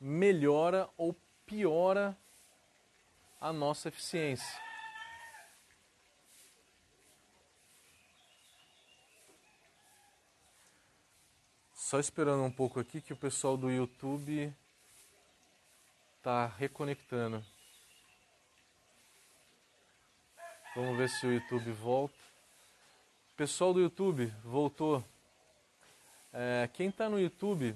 [0.00, 1.12] melhora ou
[1.44, 2.16] piora
[3.40, 4.65] a nossa eficiência?
[11.86, 14.52] Só esperando um pouco aqui que o pessoal do YouTube
[16.16, 17.40] está reconectando.
[20.74, 22.16] Vamos ver se o YouTube volta.
[23.36, 25.04] Pessoal do YouTube, voltou.
[26.32, 27.72] É, quem está no YouTube,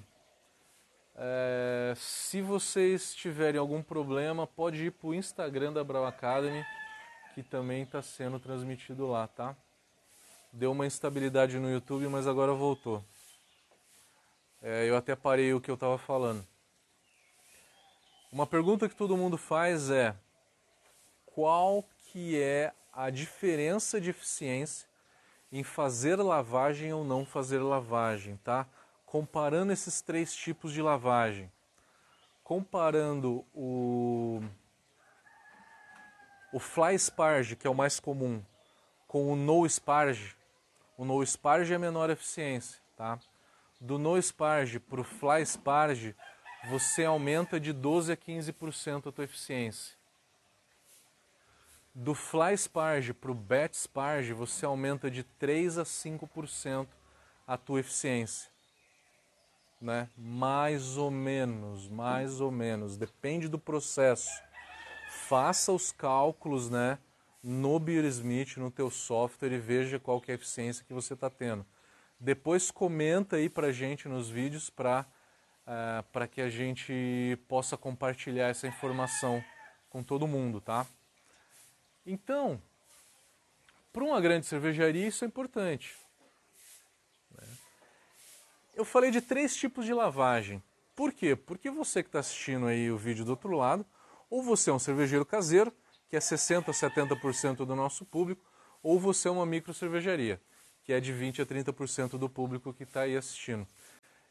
[1.15, 6.65] é, se vocês tiverem algum problema, pode ir para o Instagram da Brau Academy,
[7.33, 9.55] que também está sendo transmitido lá, tá?
[10.51, 13.01] Deu uma instabilidade no YouTube, mas agora voltou.
[14.61, 16.45] É, eu até parei o que eu estava falando.
[18.31, 20.15] Uma pergunta que todo mundo faz é
[21.25, 24.87] qual que é a diferença de eficiência
[25.51, 28.67] em fazer lavagem ou não fazer lavagem, tá?
[29.05, 31.51] Comparando esses três tipos de lavagem.
[32.43, 34.41] Comparando o
[36.53, 38.43] o fly sparge, que é o mais comum,
[39.07, 40.35] com o no sparge.
[40.97, 43.17] O no sparge é menor eficiência, tá?
[43.81, 46.15] Do no sparge para o fly sparge,
[46.69, 49.95] você aumenta de 12 a 15% a tua eficiência.
[51.93, 56.87] Do fly sparge para o bat sparge, você aumenta de 3 a 5%
[57.47, 58.51] a tua eficiência.
[59.81, 60.07] Né?
[60.15, 64.29] Mais ou menos, mais ou menos, depende do processo.
[65.27, 66.99] Faça os cálculos, né,
[67.43, 71.31] no Beersmith, no teu software e veja qual que é a eficiência que você está
[71.31, 71.65] tendo.
[72.23, 75.07] Depois comenta aí pra gente nos vídeos para
[75.65, 79.43] uh, para que a gente possa compartilhar essa informação
[79.89, 80.85] com todo mundo, tá?
[82.05, 82.61] Então,
[83.91, 85.97] para uma grande cervejaria isso é importante.
[87.31, 87.47] Né?
[88.75, 90.61] Eu falei de três tipos de lavagem.
[90.95, 91.35] Por quê?
[91.35, 93.83] Porque você que está assistindo aí o vídeo do outro lado,
[94.29, 95.73] ou você é um cervejeiro caseiro,
[96.07, 98.45] que é 60% a 70% do nosso público,
[98.83, 100.39] ou você é uma micro cervejaria
[100.91, 103.65] que é de 20 a 30% do público que está aí assistindo.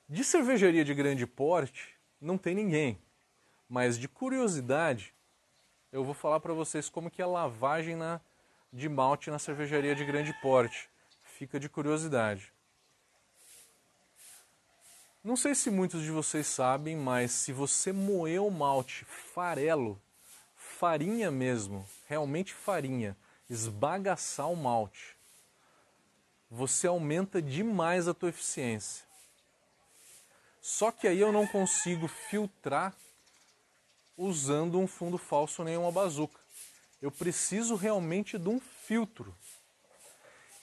[0.07, 2.99] De cervejaria de grande porte, não tem ninguém.
[3.67, 5.15] Mas de curiosidade,
[5.91, 8.21] eu vou falar para vocês como que é a lavagem na,
[8.71, 10.91] de malte na cervejaria de grande porte.
[11.39, 12.53] Fica de curiosidade.
[15.25, 19.99] Não sei se muitos de vocês sabem, mas se você moer o malte farelo,
[20.55, 23.17] farinha mesmo, realmente farinha,
[23.49, 25.19] esbagaçar o malte,
[26.51, 29.05] você aumenta demais a tua eficiência.
[30.61, 32.95] Só que aí eu não consigo filtrar
[34.17, 36.41] usando um fundo falso nem uma bazuca.
[37.01, 39.35] Eu preciso realmente de um filtro.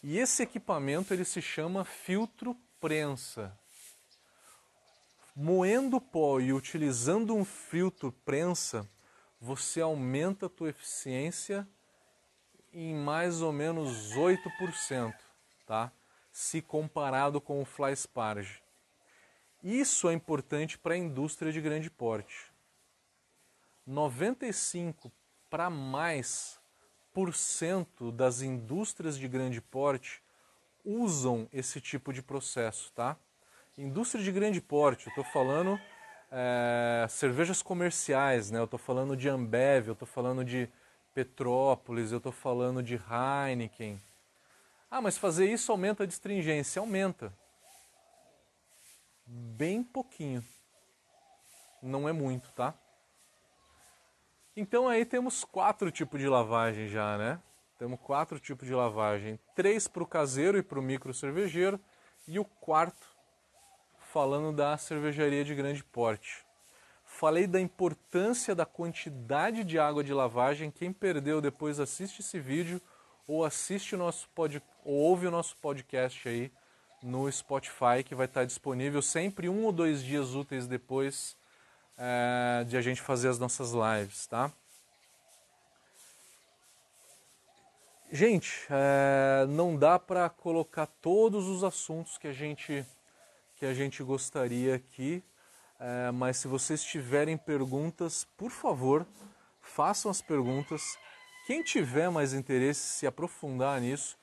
[0.04, 3.58] E esse equipamento ele se chama filtro prensa.
[5.36, 8.88] Moendo pó e utilizando um filtro prensa,
[9.39, 11.67] você aumenta a tua eficiência
[12.73, 15.26] em mais ou menos 8%
[15.67, 15.91] tá?
[16.38, 18.62] se comparado com o fly sparge.
[19.63, 22.51] Isso é importante para a indústria de grande porte.
[23.88, 25.12] 95
[25.49, 26.60] para mais
[27.12, 30.21] por cento das indústrias de grande porte
[30.86, 33.17] usam esse tipo de processo, tá?
[33.75, 35.80] Indústria de grande porte, eu estou falando
[36.32, 38.60] é, cervejas comerciais, né?
[38.60, 40.69] Eu estou falando de Ambev, eu estou falando de
[41.15, 43.99] Petrópolis, eu estou falando de Heineken.
[44.89, 46.80] Ah, mas fazer isso aumenta a distringência?
[46.80, 47.34] Aumenta.
[49.26, 50.43] Bem pouquinho.
[51.82, 52.73] Não é muito, tá?
[54.56, 57.39] Então aí temos quatro tipos de lavagem já, né?
[57.78, 59.39] Temos quatro tipos de lavagem.
[59.54, 61.80] Três para o caseiro e para o micro cervejeiro.
[62.28, 63.06] E o quarto
[64.00, 66.43] falando da cervejaria de grande porte.
[67.04, 70.71] Falei da importância da quantidade de água de lavagem.
[70.71, 72.82] Quem perdeu depois assiste esse vídeo
[73.27, 76.51] ou assiste o nosso pod, ou ouve o nosso podcast aí
[77.03, 81.35] no Spotify que vai estar disponível sempre um ou dois dias úteis depois
[81.97, 84.51] é, de a gente fazer as nossas lives, tá?
[88.09, 92.85] Gente, é, não dá para colocar todos os assuntos que a gente
[93.57, 95.23] que a gente gostaria aqui,
[95.79, 99.05] é, mas se vocês tiverem perguntas, por favor,
[99.59, 100.95] façam as perguntas.
[101.47, 104.17] Quem tiver mais interesse se aprofundar nisso,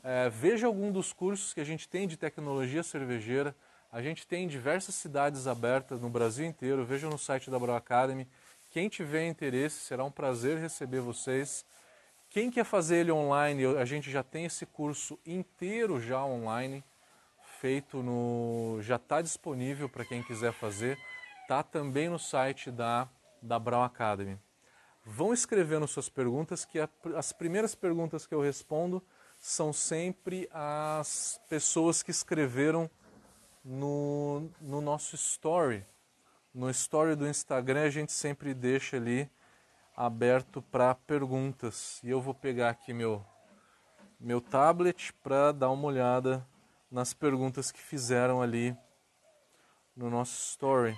[0.00, 3.52] é, veja algum dos cursos que a gente tem de tecnologia cervejeira.
[3.90, 6.86] A gente tem diversas cidades abertas no Brasil inteiro.
[6.86, 8.28] Veja no site da Brau Academy.
[8.70, 11.66] Quem tiver interesse, será um prazer receber vocês.
[12.30, 16.84] Quem quer fazer ele online, a gente já tem esse curso inteiro já online
[17.60, 18.78] feito no.
[18.82, 20.96] já está disponível para quem quiser fazer,
[21.42, 23.08] está também no site da,
[23.42, 24.38] da Brown Academy.
[25.10, 29.02] Vão escrevendo suas perguntas, que a, as primeiras perguntas que eu respondo
[29.40, 32.90] são sempre as pessoas que escreveram
[33.64, 35.82] no, no nosso story.
[36.52, 39.30] No story do Instagram a gente sempre deixa ali
[39.96, 42.00] aberto para perguntas.
[42.04, 43.24] E eu vou pegar aqui meu,
[44.20, 46.46] meu tablet para dar uma olhada
[46.90, 48.76] nas perguntas que fizeram ali
[49.96, 50.94] no nosso story.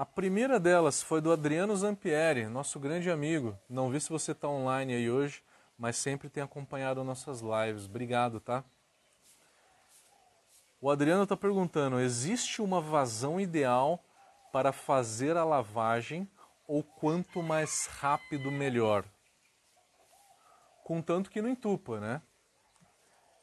[0.00, 3.58] A primeira delas foi do Adriano Zampieri, nosso grande amigo.
[3.68, 5.44] Não vi se você está online aí hoje,
[5.76, 7.84] mas sempre tem acompanhado nossas lives.
[7.84, 8.64] Obrigado, tá?
[10.80, 14.02] O Adriano está perguntando: existe uma vazão ideal
[14.50, 16.26] para fazer a lavagem
[16.66, 19.04] ou quanto mais rápido melhor?
[20.82, 22.22] contanto que não entupa, né?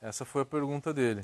[0.02, 1.24] Essa foi a pergunta dele.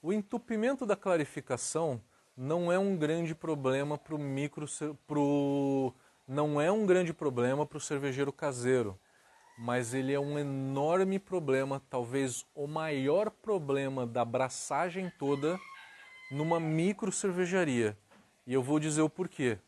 [0.00, 2.00] O entupimento da clarificação
[2.36, 4.64] não é um grande problema para o micro,
[5.08, 5.92] pro,
[6.26, 8.96] não é um grande problema para o cervejeiro caseiro,
[9.58, 15.58] mas ele é um enorme problema, talvez o maior problema da abraçagem toda
[16.30, 17.98] numa micro cervejaria.
[18.46, 19.58] E eu vou dizer o porquê.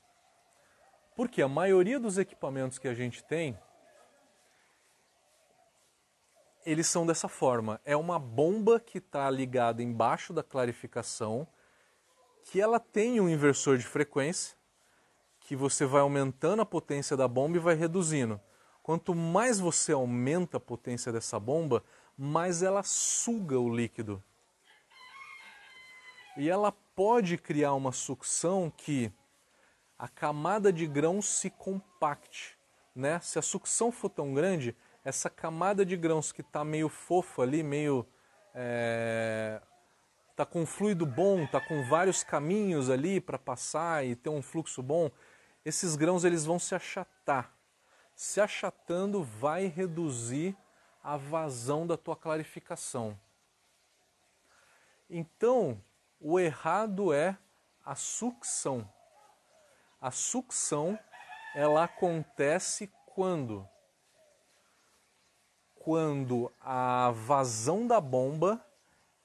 [1.17, 3.59] Porque a maioria dos equipamentos que a gente tem,
[6.65, 7.81] eles são dessa forma.
[7.85, 11.47] É uma bomba que está ligada embaixo da clarificação,
[12.45, 14.57] que ela tem um inversor de frequência,
[15.41, 18.41] que você vai aumentando a potência da bomba e vai reduzindo.
[18.83, 21.85] Quanto mais você aumenta a potência dessa bomba,
[22.17, 24.23] mais ela suga o líquido.
[26.37, 29.13] E ela pode criar uma sucção que
[29.99, 32.57] a camada de grãos se compacte.
[32.95, 33.21] Né?
[33.21, 37.63] Se a sucção for tão grande, essa camada de grãos que está meio fofa ali,
[37.63, 38.07] meio.
[38.55, 39.61] É,
[40.35, 44.83] tá com fluido bom, tá com vários caminhos ali para passar e ter um fluxo
[44.83, 45.11] bom,
[45.65, 47.55] esses grãos eles vão se achatar.
[48.15, 50.57] Se achatando vai reduzir
[51.03, 53.19] a vazão da tua clarificação.
[55.09, 55.83] Então,
[56.21, 57.37] o errado é
[57.85, 58.89] a sucção.
[60.01, 60.99] A sucção
[61.55, 63.69] ela acontece quando
[65.81, 68.65] quando a vazão da bomba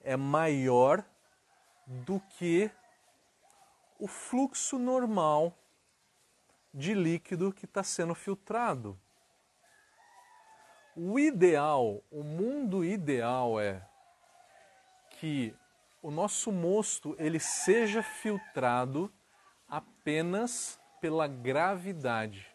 [0.01, 1.03] é maior
[1.85, 2.71] do que
[3.99, 5.53] o fluxo normal
[6.73, 8.97] de líquido que está sendo filtrado.
[10.95, 13.85] O ideal, o mundo ideal é
[15.09, 15.53] que
[16.01, 19.11] o nosso mosto ele seja filtrado
[19.67, 22.47] apenas pela gravidade.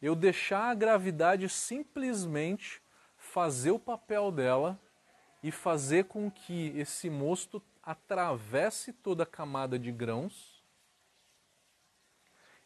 [0.00, 2.81] Eu deixar a gravidade simplesmente
[3.32, 4.78] fazer o papel dela
[5.42, 10.62] e fazer com que esse mosto atravesse toda a camada de grãos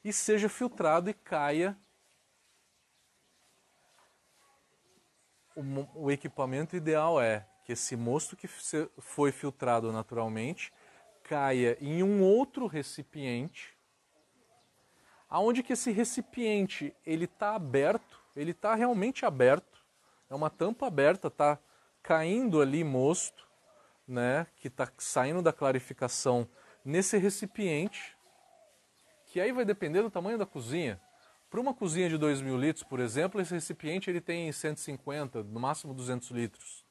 [0.03, 1.79] e seja filtrado e caia
[5.95, 10.73] o, equipamento ideal é que esse mosto que foi filtrado naturalmente
[11.23, 13.73] caia em um outro recipiente,
[15.29, 19.76] aonde que esse recipiente ele está aberto ele está realmente aberto,
[20.29, 21.59] é uma tampa aberta, está
[22.03, 23.47] caindo ali mosto,
[24.07, 26.49] né, que está saindo da clarificação
[26.85, 28.17] nesse recipiente,
[29.27, 31.01] que aí vai depender do tamanho da cozinha.
[31.51, 35.61] Para uma cozinha de 2 mil litros, por exemplo, esse recipiente ele tem 150, no
[35.61, 36.85] máximo 200 litros.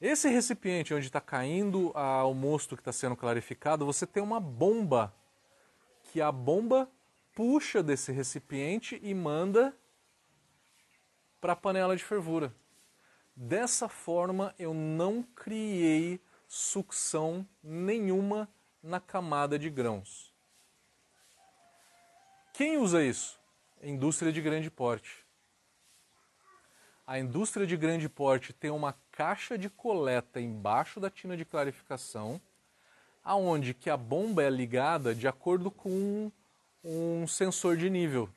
[0.00, 5.14] Esse recipiente onde está caindo o mosto que está sendo clarificado, você tem uma bomba,
[6.04, 6.90] que a bomba
[7.34, 9.74] puxa desse recipiente e manda
[11.40, 12.54] para a panela de fervura.
[13.34, 18.48] Dessa forma, eu não criei sucção nenhuma
[18.82, 20.34] na camada de grãos.
[22.52, 23.38] Quem usa isso?
[23.82, 25.24] Indústria de grande porte.
[27.06, 32.40] A indústria de grande porte tem uma caixa de coleta embaixo da tina de clarificação,
[33.22, 36.32] aonde que a bomba é ligada de acordo com
[36.82, 38.28] um sensor de nível.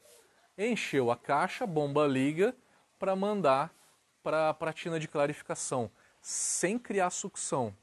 [0.57, 2.55] Encheu a caixa, a bomba liga
[3.01, 3.73] para mandar
[4.21, 5.89] para a tina de clarificação,
[6.21, 7.75] sem criar sucção.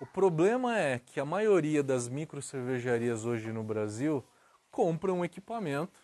[0.00, 4.24] O problema é que a maioria das micro cervejarias hoje no Brasil
[4.70, 6.00] compram um equipamento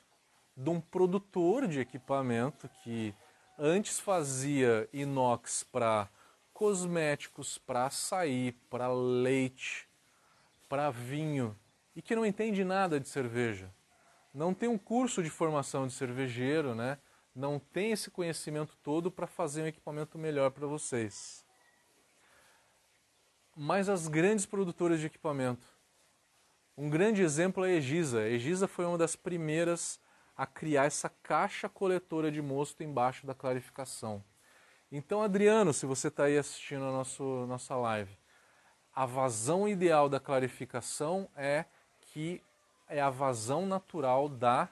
[0.57, 3.15] de um produtor de equipamento que
[3.57, 6.11] antes fazia inox para
[6.53, 9.89] cosméticos, para açaí, para leite,
[10.69, 11.57] para vinho
[11.95, 13.73] e que não entende nada de cerveja.
[14.37, 16.99] Não tem um curso de formação de cervejeiro, né?
[17.35, 21.47] Não tem esse conhecimento todo para fazer um equipamento melhor para vocês
[23.57, 25.67] mas as grandes produtoras de equipamento.
[26.77, 28.21] Um grande exemplo é a Egisa.
[28.21, 29.99] A Egisa foi uma das primeiras
[30.37, 34.23] a criar essa caixa coletora de mosto embaixo da clarificação.
[34.93, 38.15] Então, Adriano, se você está aí assistindo a nosso, nossa live,
[38.95, 41.65] a vazão ideal da clarificação é
[42.03, 42.43] que
[42.89, 44.69] é a vazão natural da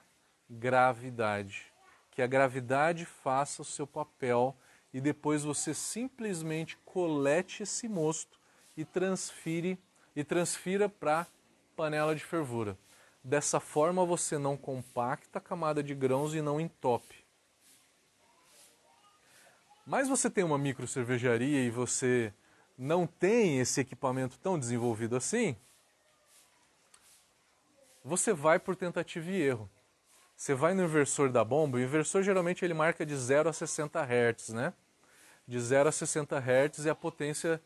[0.49, 1.73] gravidade.
[2.11, 4.55] Que a gravidade faça o seu papel
[4.93, 8.39] e depois você simplesmente colete esse mosto
[8.77, 9.77] e transfire
[10.15, 11.27] e transfira para
[11.75, 12.77] panela de fervura.
[13.21, 17.25] Dessa forma você não compacta a camada de grãos e não entope.
[19.85, 22.33] Mas você tem uma micro cervejaria e você
[22.77, 25.55] não tem esse equipamento tão desenvolvido assim,
[28.05, 29.67] você vai por tentativa e erro.
[30.35, 33.99] Você vai no inversor da bomba, o inversor geralmente ele marca de 0 a 60
[33.99, 34.73] Hz, né?
[35.47, 37.59] De 0 a 60 Hz é a potência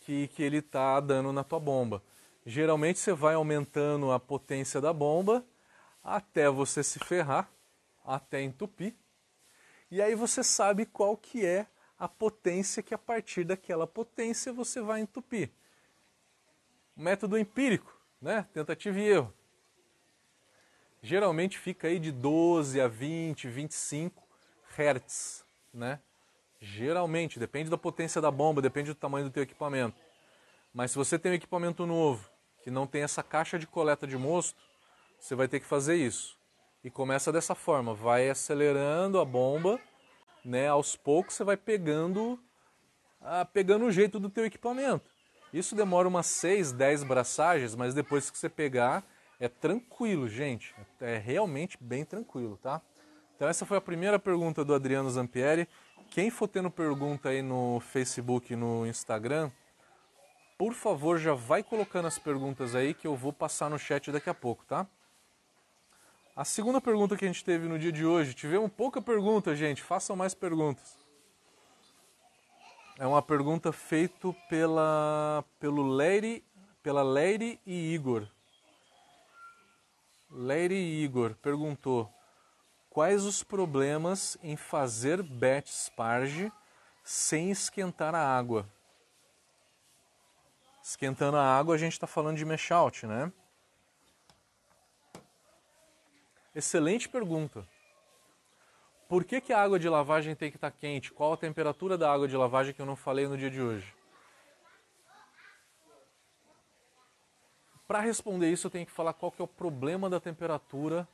[0.00, 2.02] que, que ele está dando na tua bomba.
[2.46, 5.44] Geralmente você vai aumentando a potência da bomba
[6.02, 7.50] até você se ferrar,
[8.02, 8.94] até entupir.
[9.90, 11.66] E aí você sabe qual que é
[11.98, 15.50] a potência que a partir daquela potência você vai entupir.
[16.96, 18.46] Método empírico, né?
[18.54, 19.41] Tentativa e erro.
[21.02, 24.22] Geralmente fica aí de 12 a 20, 25
[24.78, 25.44] Hz,
[25.74, 25.98] né?
[26.60, 29.96] Geralmente, depende da potência da bomba, depende do tamanho do teu equipamento.
[30.72, 32.30] Mas se você tem um equipamento novo,
[32.62, 34.62] que não tem essa caixa de coleta de mosto,
[35.18, 36.38] você vai ter que fazer isso.
[36.84, 39.80] E começa dessa forma, vai acelerando a bomba,
[40.44, 40.68] né?
[40.68, 42.38] Aos poucos você vai pegando
[43.20, 45.10] ah, pegando o jeito do teu equipamento.
[45.52, 49.04] Isso demora umas 6, 10 braçagens, mas depois que você pegar,
[49.42, 50.72] é tranquilo, gente.
[51.00, 52.80] É realmente bem tranquilo, tá?
[53.34, 55.68] Então essa foi a primeira pergunta do Adriano Zampieri.
[56.12, 59.50] Quem for tendo pergunta aí no Facebook e no Instagram,
[60.56, 64.30] por favor, já vai colocando as perguntas aí que eu vou passar no chat daqui
[64.30, 64.86] a pouco, tá?
[66.36, 69.82] A segunda pergunta que a gente teve no dia de hoje, tivemos pouca pergunta, gente,
[69.82, 70.96] façam mais perguntas.
[72.96, 76.44] É uma pergunta feita pela pelo Leire,
[76.80, 78.28] pela Leire e Igor.
[80.34, 82.12] E Igor perguntou:
[82.88, 86.50] Quais os problemas em fazer bet sparge
[87.04, 88.66] sem esquentar a água?
[90.82, 93.32] Esquentando a água, a gente está falando de mesh out, né?
[96.54, 97.66] Excelente pergunta.
[99.08, 101.12] Por que, que a água de lavagem tem que estar tá quente?
[101.12, 103.94] Qual a temperatura da água de lavagem que eu não falei no dia de hoje?
[107.86, 111.06] Para responder isso, eu tenho que falar qual que é o problema da temperatura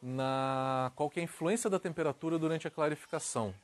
[0.00, 3.54] na qual que é a influência da temperatura durante a clarificação.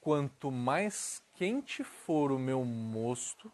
[0.00, 3.52] Quanto mais quente for o meu mosto,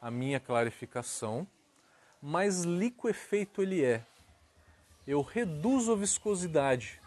[0.00, 1.46] a minha clarificação,
[2.20, 4.04] mais liquefeito ele é.
[5.06, 7.00] Eu reduzo a viscosidade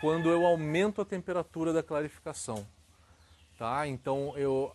[0.00, 2.66] quando eu aumento a temperatura da clarificação.
[3.58, 3.86] Tá?
[3.86, 4.74] Então eu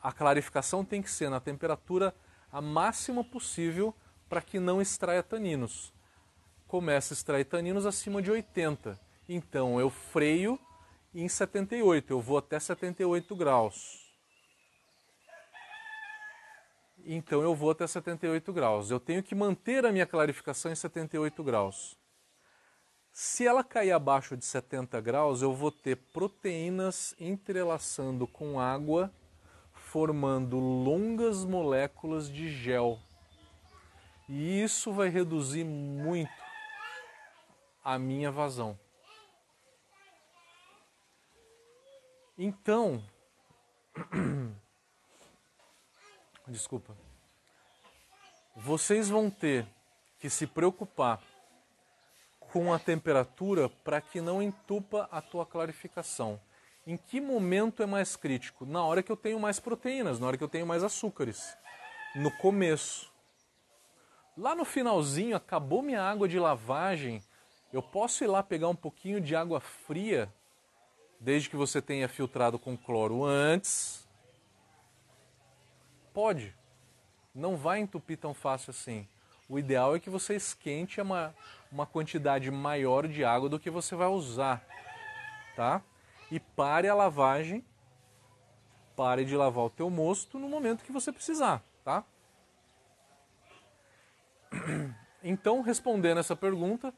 [0.00, 2.14] a clarificação tem que ser na temperatura
[2.50, 3.94] a máxima possível
[4.28, 5.92] para que não extraia taninos
[6.68, 9.00] começa a extrair taninos acima de 80.
[9.26, 10.60] Então eu freio
[11.14, 14.06] em 78, eu vou até 78 graus.
[17.04, 18.90] Então eu vou até 78 graus.
[18.90, 21.96] Eu tenho que manter a minha clarificação em 78 graus.
[23.10, 29.10] Se ela cair abaixo de 70 graus, eu vou ter proteínas entrelaçando com água,
[29.90, 32.98] formando longas moléculas de gel.
[34.28, 36.30] E isso vai reduzir muito
[37.82, 38.78] a minha vazão.
[42.36, 43.02] Então,
[46.46, 46.94] desculpa,
[48.54, 49.66] vocês vão ter
[50.20, 51.22] que se preocupar
[52.38, 56.38] com a temperatura para que não entupa a tua clarificação.
[56.88, 58.64] Em que momento é mais crítico?
[58.64, 61.54] Na hora que eu tenho mais proteínas, na hora que eu tenho mais açúcares.
[62.16, 63.12] No começo.
[64.34, 67.22] Lá no finalzinho, acabou minha água de lavagem,
[67.74, 70.32] eu posso ir lá pegar um pouquinho de água fria,
[71.20, 74.08] desde que você tenha filtrado com cloro antes.
[76.14, 76.56] Pode.
[77.34, 79.06] Não vai entupir tão fácil assim.
[79.46, 81.34] O ideal é que você esquente uma,
[81.70, 84.66] uma quantidade maior de água do que você vai usar,
[85.54, 85.82] tá?
[86.30, 87.64] E pare a lavagem,
[88.96, 92.04] pare de lavar o teu mosto no momento que você precisar, tá?
[95.20, 96.94] Então, respondendo essa pergunta,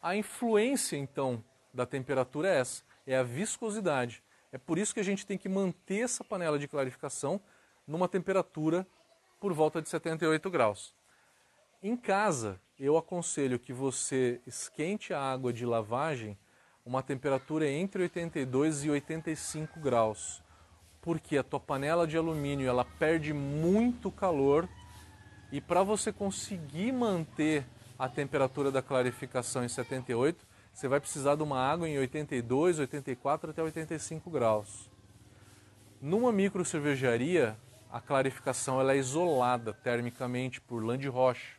[0.00, 1.42] a influência então
[1.74, 4.22] da temperatura é essa, é a viscosidade.
[4.52, 7.40] É por isso que a gente tem que manter essa panela de clarificação
[7.86, 8.86] numa temperatura
[9.40, 10.94] por volta de 78 graus.
[11.82, 16.38] Em casa, eu aconselho que você esquente a água de lavagem
[16.86, 20.40] uma temperatura entre 82 e 85 graus,
[21.02, 24.68] porque a tua panela de alumínio ela perde muito calor
[25.50, 27.66] e para você conseguir manter
[27.98, 33.50] a temperatura da clarificação em 78, você vai precisar de uma água em 82, 84
[33.50, 34.90] até 85 graus.
[36.00, 37.56] Numa micro cervejaria,
[37.90, 41.55] a clarificação ela é isolada termicamente por lã de rocha.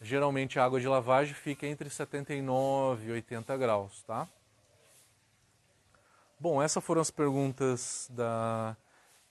[0.00, 4.28] Geralmente a água de lavagem fica entre 79 e 80 graus, tá?
[6.38, 8.76] Bom, essas foram as perguntas da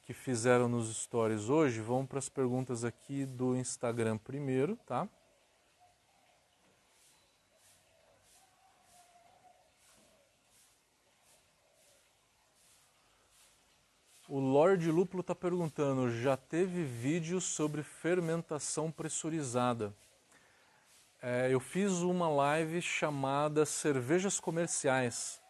[0.03, 1.81] que fizeram nos stories hoje.
[1.81, 5.07] Vamos para as perguntas aqui do Instagram primeiro, tá?
[14.27, 19.93] O Lorde Lúpulo está perguntando: já teve vídeo sobre fermentação pressurizada?
[21.29, 25.41] É, eu fiz uma live chamada Cervejas Comerciais,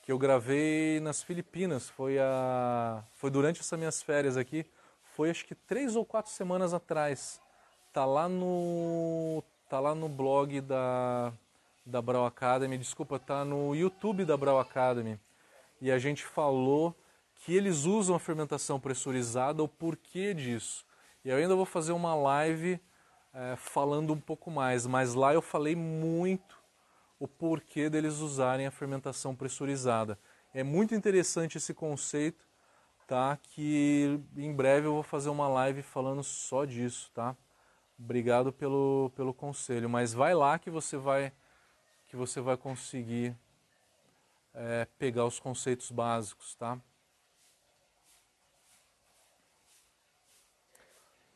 [0.00, 1.90] que eu gravei nas Filipinas.
[1.90, 4.64] Foi, a, foi durante essas minhas férias aqui.
[5.16, 7.40] Foi acho que três ou quatro semanas atrás.
[7.92, 11.32] Tá lá no, tá lá no blog da,
[11.84, 12.78] da Brau Academy.
[12.78, 15.18] Desculpa, tá no YouTube da Brau Academy.
[15.80, 16.94] E a gente falou
[17.34, 20.86] que eles usam a fermentação pressurizada, o porquê disso.
[21.24, 22.80] E eu ainda vou fazer uma live
[23.36, 26.56] é, falando um pouco mais, mas lá eu falei muito
[27.20, 30.18] o porquê deles usarem a fermentação pressurizada.
[30.54, 32.42] É muito interessante esse conceito,
[33.06, 33.38] tá?
[33.50, 37.36] Que em breve eu vou fazer uma live falando só disso, tá?
[37.98, 41.30] Obrigado pelo, pelo conselho, mas vai lá que você vai
[42.06, 43.36] que você vai conseguir
[44.54, 46.78] é, pegar os conceitos básicos, tá?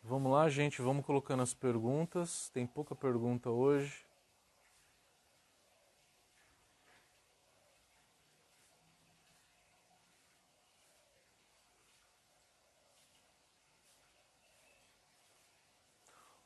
[0.03, 2.49] Vamos lá, gente, vamos colocando as perguntas.
[2.55, 4.05] Tem pouca pergunta hoje.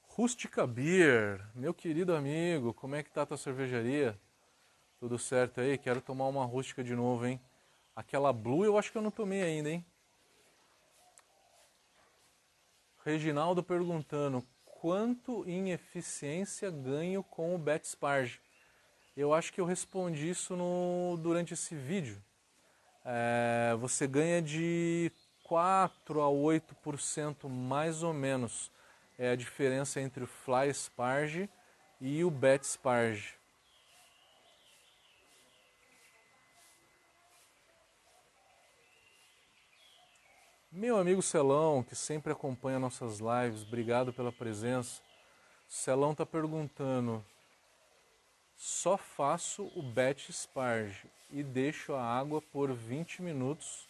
[0.08, 4.18] Rústica Beer, meu querido amigo, como é que tá a tua cervejaria?
[5.00, 5.78] Tudo certo aí?
[5.78, 7.40] Quero tomar uma rústica de novo, hein?
[7.96, 9.84] Aquela Blue eu acho que eu não tomei ainda, hein?
[13.04, 18.40] Reginaldo perguntando quanto em eficiência ganho com o BetSparge.
[19.14, 22.22] Eu acho que eu respondi isso no, durante esse vídeo.
[23.04, 25.12] É, você ganha de
[25.44, 28.70] 4 a 8% mais ou menos.
[29.18, 31.50] É a diferença entre o Fly Sparge
[32.00, 33.34] e o Bet Sparge.
[40.76, 45.00] Meu amigo Celão, que sempre acompanha nossas lives, obrigado pela presença.
[45.68, 47.24] Celão está perguntando:
[48.56, 53.86] só faço o batch sparge e deixo a água por 20 minutos,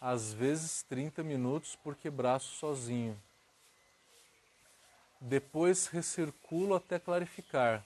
[0.00, 3.20] às vezes 30 minutos, porque braço sozinho.
[5.20, 7.84] Depois recirculo até clarificar.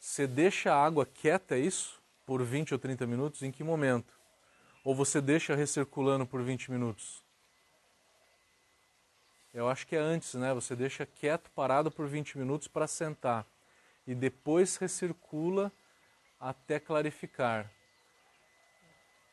[0.00, 2.00] Você deixa a água quieta, é isso?
[2.24, 3.42] Por 20 ou 30 minutos?
[3.42, 4.18] Em que momento?
[4.82, 7.27] Ou você deixa recirculando por 20 minutos?
[9.52, 10.52] Eu acho que é antes, né?
[10.52, 13.46] Você deixa quieto, parado por 20 minutos para sentar.
[14.06, 15.72] E depois recircula
[16.38, 17.70] até clarificar.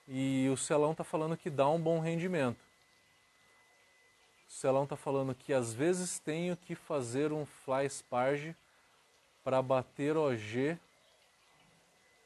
[0.08, 2.60] E o Celão está falando que dá um bom rendimento.
[4.48, 8.56] O Celão está falando que às vezes tenho que fazer um fly sparge
[9.44, 10.78] para bater OG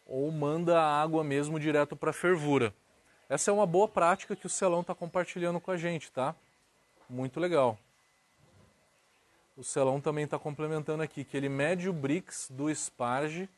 [0.05, 2.73] ou manda a água mesmo direto para fervura.
[3.29, 6.35] Essa é uma boa prática que o Celão está compartilhando com a gente, tá?
[7.10, 7.76] Muito legal.
[9.57, 13.49] O Celão também está complementando aqui que ele mede o Brix do Sparge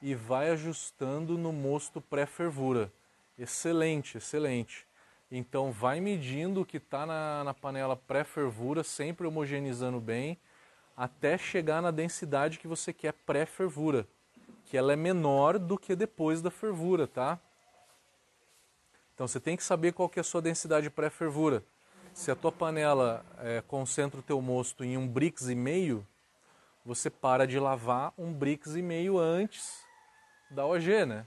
[0.00, 2.90] e vai ajustando no mosto pré-fervura.
[3.38, 4.86] Excelente, excelente.
[5.30, 10.38] Então vai medindo o que está na, na panela pré-fervura, sempre homogeneizando bem,
[10.96, 14.08] até chegar na densidade que você quer pré-fervura,
[14.64, 17.38] que ela é menor do que depois da fervura, tá?
[19.16, 21.64] Então você tem que saber qual que é a sua densidade pré-fervura.
[22.12, 26.06] Se a tua panela é, concentra o teu mosto em um brix e meio,
[26.84, 29.82] você para de lavar um brix e meio antes
[30.50, 31.26] da OG, né?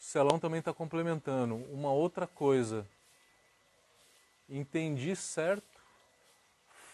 [0.00, 1.54] O Celão também está complementando.
[1.54, 2.84] Uma outra coisa.
[4.48, 5.80] Entendi certo?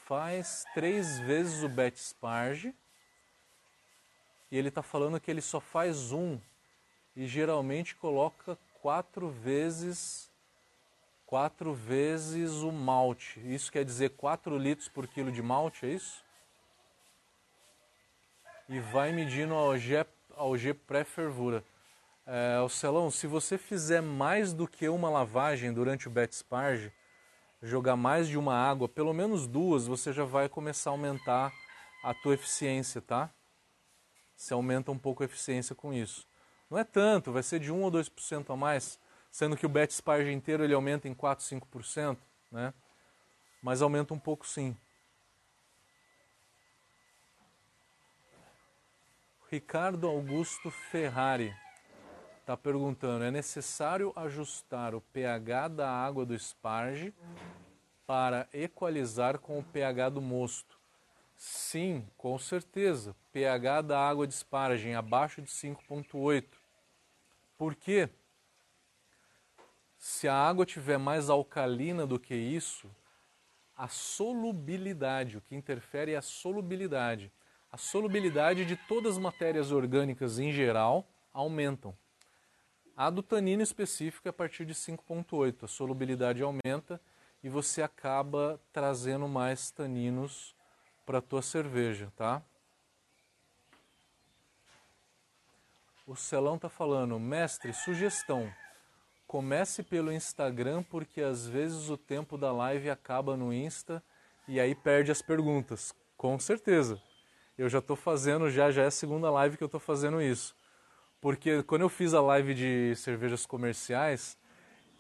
[0.05, 2.75] Faz três vezes o bet sparge.
[4.51, 6.39] E ele está falando que ele só faz um.
[7.17, 10.31] E geralmente coloca quatro vezes
[11.27, 13.41] quatro vezes o malte.
[13.53, 16.25] Isso quer dizer 4 litros por quilo de malte, é isso?
[18.69, 20.07] E vai medindo a OG,
[20.37, 21.65] OG pré-fervura.
[22.25, 26.93] É, o Celão, se você fizer mais do que uma lavagem durante o bet sparge,
[27.61, 31.53] jogar mais de uma água, pelo menos duas, você já vai começar a aumentar
[32.05, 33.35] a tua eficiência, tá?
[34.37, 36.25] Você aumenta um pouco a eficiência com isso.
[36.71, 38.99] Não é tanto, vai ser de 1 ou 2% a mais,
[39.31, 42.19] sendo que o bet sparge inteiro ele aumenta em 4, 5%,
[42.51, 42.75] né?
[43.63, 44.77] Mas aumenta um pouco sim.
[49.49, 51.55] Ricardo Augusto Ferrari
[52.41, 57.15] está perguntando: é necessário ajustar o pH da água do esparge
[58.07, 60.77] para equalizar com o pH do mosto?
[61.37, 63.15] Sim, com certeza.
[63.33, 66.56] pH da água de espargem abaixo de 5,8.
[67.57, 68.09] Por quê?
[69.97, 72.91] Se a água tiver mais alcalina do que isso,
[73.77, 77.33] a solubilidade, o que interfere é a solubilidade.
[77.71, 81.97] A solubilidade de todas as matérias orgânicas em geral aumentam.
[82.97, 85.65] A do tanino específico é a partir de 5,8.
[85.65, 87.01] A solubilidade aumenta
[87.43, 90.55] e você acaba trazendo mais taninos
[91.05, 92.43] para a tua cerveja, tá?
[96.07, 98.49] O Celão tá falando, mestre, sugestão.
[99.27, 104.01] Comece pelo Instagram porque às vezes o tempo da live acaba no Insta
[104.47, 105.93] e aí perde as perguntas.
[106.17, 107.03] Com certeza.
[107.59, 110.55] Eu já estou fazendo, já já é a segunda live que eu estou fazendo isso.
[111.21, 114.39] Porque quando eu fiz a live de cervejas comerciais,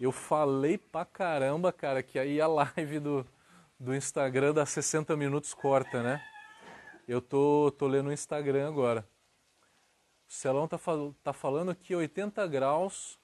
[0.00, 3.24] eu falei pra caramba, cara, que aí a live do,
[3.78, 6.20] do Instagram dá 60 minutos corta, né?
[7.07, 9.07] Eu tô, tô lendo o Instagram agora.
[10.29, 10.79] O Celão tá,
[11.22, 13.18] tá falando que 80 graus,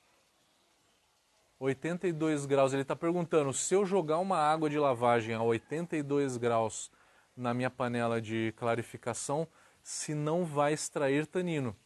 [1.59, 2.73] 82 graus.
[2.73, 6.91] Ele tá perguntando se eu jogar uma água de lavagem a 82 graus
[7.37, 9.49] na minha panela de clarificação,
[9.83, 11.77] se não vai extrair tanino.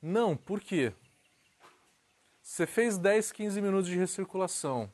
[0.00, 0.92] Não, por quê?
[2.40, 4.90] Você fez 10, 15 minutos de recirculação,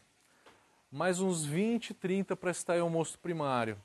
[0.90, 3.78] mais uns 20, 30 para extrair o mosto primário.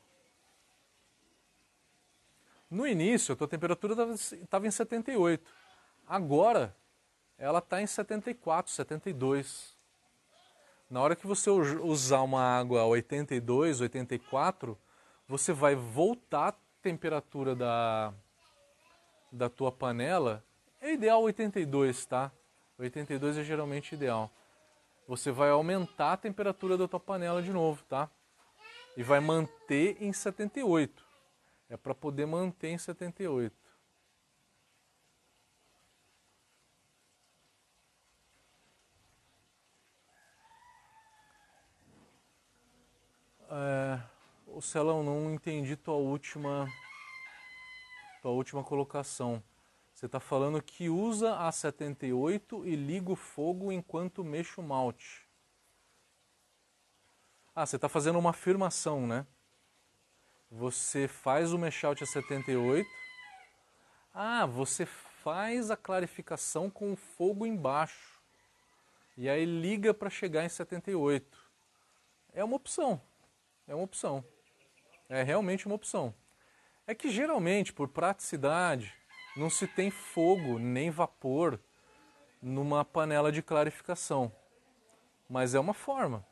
[2.69, 5.43] No início, a tua temperatura estava em 78.
[6.07, 6.75] Agora,
[7.37, 9.75] ela está em 74, 72.
[10.89, 14.77] Na hora que você usar uma água a 82, 84,
[15.27, 18.13] você vai voltar a temperatura da,
[19.31, 20.43] da tua panela
[20.79, 22.31] é ideal 82, tá?
[22.77, 24.31] 82 é geralmente ideal.
[25.07, 28.09] Você vai aumentar a temperatura da tua panela de novo, tá?
[28.95, 31.03] E vai manter em 78.
[31.69, 33.53] É para poder manter em 78.
[43.59, 43.99] É,
[44.45, 46.71] o Celão, não entendi tua última,
[48.21, 49.41] tua última colocação.
[49.95, 55.27] Você está falando que usa a 78 e liga o fogo enquanto mexe o malte.
[57.55, 59.25] Ah, você está fazendo uma afirmação, né?
[60.51, 62.87] Você faz o mashout a 78
[64.13, 68.21] Ah, você faz a clarificação com o fogo embaixo.
[69.17, 71.35] E aí liga para chegar em 78.
[72.33, 73.01] É uma opção.
[73.67, 74.23] É uma opção.
[75.09, 76.13] É realmente uma opção.
[76.85, 78.93] É que geralmente, por praticidade,
[79.35, 81.59] não se tem fogo nem vapor
[82.41, 84.31] numa panela de clarificação.
[85.29, 86.25] Mas é uma forma.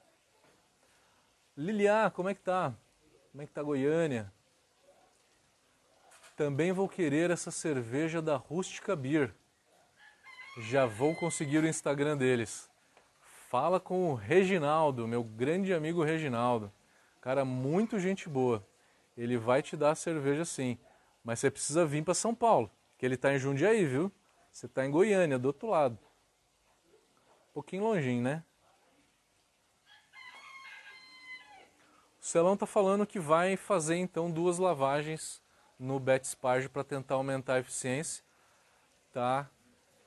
[1.57, 2.73] Lilian, como é que tá?
[3.31, 4.31] Como é que tá Goiânia?
[6.35, 9.33] Também vou querer essa cerveja da Rústica Beer.
[10.57, 12.69] Já vou conseguir o Instagram deles.
[13.49, 16.71] Fala com o Reginaldo, meu grande amigo Reginaldo.
[17.25, 18.63] Cara, muito gente boa.
[19.17, 20.77] Ele vai te dar a cerveja sim.
[21.23, 22.69] Mas você precisa vir para São Paulo,
[22.99, 24.11] que ele está em Jundiaí, viu?
[24.51, 25.97] Você está em Goiânia, do outro lado.
[27.49, 28.43] Um pouquinho longinho, né?
[32.21, 35.41] O Celão está falando que vai fazer então duas lavagens
[35.79, 38.23] no BetSparge para tentar aumentar a eficiência,
[39.11, 39.49] tá?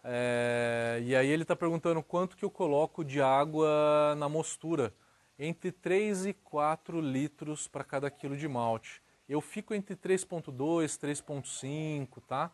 [0.05, 4.95] É, e aí ele está perguntando quanto que eu coloco de água na mostura.
[5.39, 9.01] Entre 3 e 4 litros para cada quilo de malte.
[9.29, 12.51] Eu fico entre 3.2 e 3.5, tá?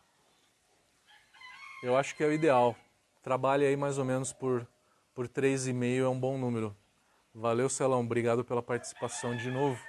[1.81, 2.75] Eu acho que é o ideal.
[3.23, 4.67] Trabalhe aí mais ou menos por,
[5.13, 6.75] por 3,5 é um bom número.
[7.33, 8.01] Valeu, Celão.
[8.01, 9.81] Obrigado pela participação de novo.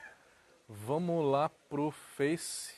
[0.68, 2.74] Vamos lá pro Face.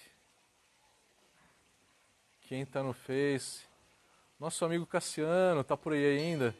[2.43, 3.67] Quem está no Face?
[4.39, 6.55] Nosso amigo Cassiano, tá por aí ainda?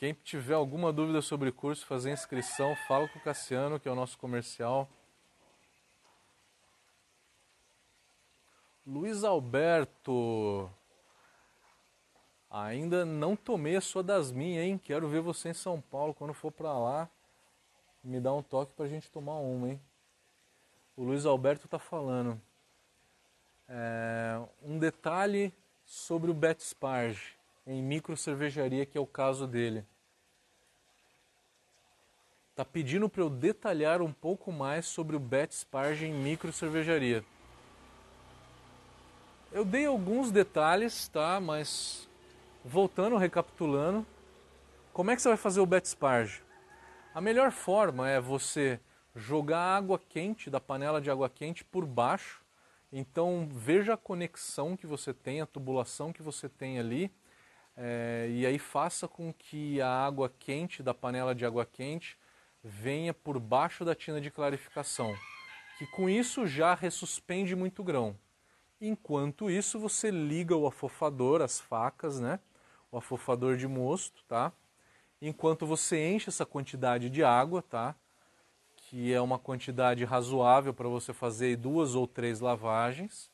[0.00, 3.94] Quem tiver alguma dúvida sobre curso, fazer inscrição, fala com o Cassiano, que é o
[3.94, 4.88] nosso comercial.
[8.86, 10.70] Luiz Alberto.
[12.50, 14.80] Ainda não tomei a sua das minhas, hein?
[14.82, 16.14] Quero ver você em São Paulo.
[16.14, 17.06] Quando for para lá,
[18.02, 19.80] me dá um toque pra gente tomar uma, hein?
[20.96, 22.40] O Luiz Alberto tá falando.
[23.68, 25.52] É, um detalhe
[25.84, 27.38] sobre o Bet Sparge
[27.70, 29.84] em micro cervejaria, que é o caso dele.
[32.56, 37.24] Tá pedindo para eu detalhar um pouco mais sobre o Bet Sparge em micro cervejaria.
[39.52, 41.40] Eu dei alguns detalhes, tá?
[41.40, 42.08] Mas
[42.64, 44.04] voltando, recapitulando,
[44.92, 46.42] como é que você vai fazer o Bet Sparge?
[47.14, 48.80] A melhor forma é você
[49.14, 52.44] jogar água quente da panela de água quente por baixo.
[52.92, 57.12] Então veja a conexão que você tem, a tubulação que você tem ali
[57.76, 62.18] é, e aí faça com que a água quente da panela de água quente
[62.62, 65.14] venha por baixo da tina de clarificação,
[65.78, 68.16] que com isso já ressuspende muito grão.
[68.80, 72.40] Enquanto isso, você liga o afofador, as facas, né?
[72.90, 74.52] O afofador de mosto, tá?
[75.20, 77.94] Enquanto você enche essa quantidade de água, tá?
[78.76, 83.29] Que é uma quantidade razoável para você fazer duas ou três lavagens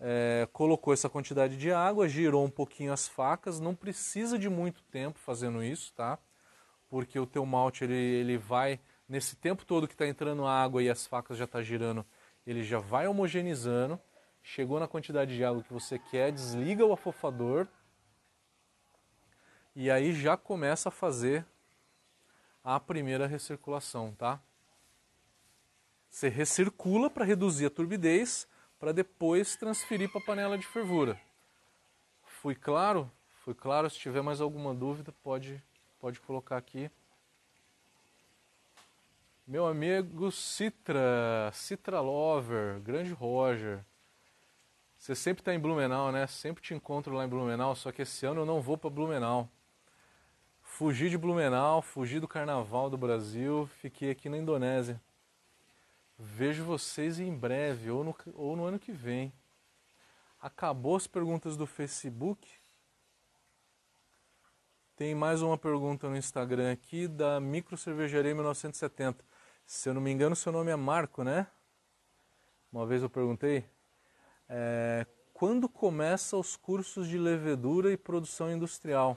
[0.00, 4.82] é, colocou essa quantidade de água, girou um pouquinho as facas, não precisa de muito
[4.84, 6.18] tempo fazendo isso, tá?
[6.88, 10.88] Porque o teu malte ele, ele vai, nesse tempo todo que está entrando água e
[10.88, 12.04] as facas já está girando,
[12.46, 14.00] ele já vai homogeneizando,
[14.42, 17.68] chegou na quantidade de água que você quer, desliga o afofador
[19.76, 21.46] e aí já começa a fazer
[22.64, 24.40] a primeira recirculação, tá?
[26.10, 28.48] Você recircula para reduzir a turbidez,
[28.80, 31.20] para depois transferir para a panela de fervura.
[32.24, 33.10] Fui claro?
[33.44, 33.90] Fui claro.
[33.90, 35.62] Se tiver mais alguma dúvida, pode,
[36.00, 36.90] pode colocar aqui.
[39.46, 43.84] Meu amigo Citra, Citra Lover, grande Roger.
[44.96, 46.26] Você sempre está em Blumenau, né?
[46.26, 49.48] Sempre te encontro lá em Blumenau, só que esse ano eu não vou para Blumenau.
[50.62, 55.00] Fugi de Blumenau, fugi do Carnaval do Brasil, fiquei aqui na Indonésia.
[56.22, 59.32] Vejo vocês em breve ou no, ou no ano que vem.
[60.38, 62.46] Acabou as perguntas do Facebook.
[64.94, 69.24] Tem mais uma pergunta no Instagram aqui da Micro Cervejaria 1970.
[69.64, 71.46] Se eu não me engano, seu nome é Marco, né?
[72.70, 73.64] Uma vez eu perguntei.
[74.46, 79.16] É, quando começa os cursos de levedura e produção industrial?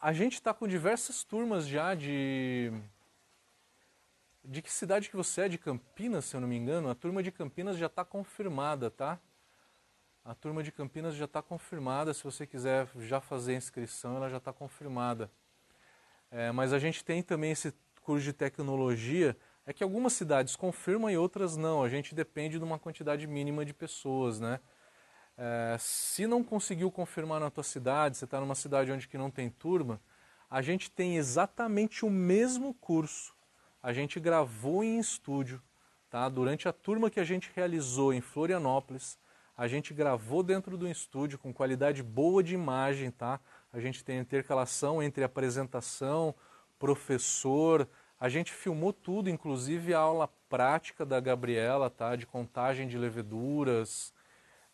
[0.00, 2.72] A gente está com diversas turmas já de
[4.48, 5.48] de que cidade que você é?
[5.48, 6.88] De Campinas, se eu não me engano.
[6.88, 9.20] A turma de Campinas já está confirmada, tá?
[10.24, 12.14] A turma de Campinas já está confirmada.
[12.14, 15.30] Se você quiser já fazer a inscrição, ela já está confirmada.
[16.30, 19.36] É, mas a gente tem também esse curso de tecnologia.
[19.66, 21.82] É que algumas cidades confirmam e outras não.
[21.82, 24.60] A gente depende de uma quantidade mínima de pessoas, né?
[25.36, 29.30] É, se não conseguiu confirmar na tua cidade, você está numa cidade onde que não
[29.30, 30.00] tem turma,
[30.48, 33.37] a gente tem exatamente o mesmo curso
[33.82, 35.62] a gente gravou em estúdio
[36.10, 36.28] tá?
[36.28, 39.18] Durante a turma que a gente realizou em Florianópolis,
[39.56, 43.40] a gente gravou dentro do estúdio com qualidade boa de imagem, tá?
[43.72, 46.34] A gente tem intercalação entre apresentação,
[46.78, 47.88] professor,
[48.20, 52.16] a gente filmou tudo, inclusive a aula prática da Gabriela, tá?
[52.16, 54.12] De contagem de leveduras,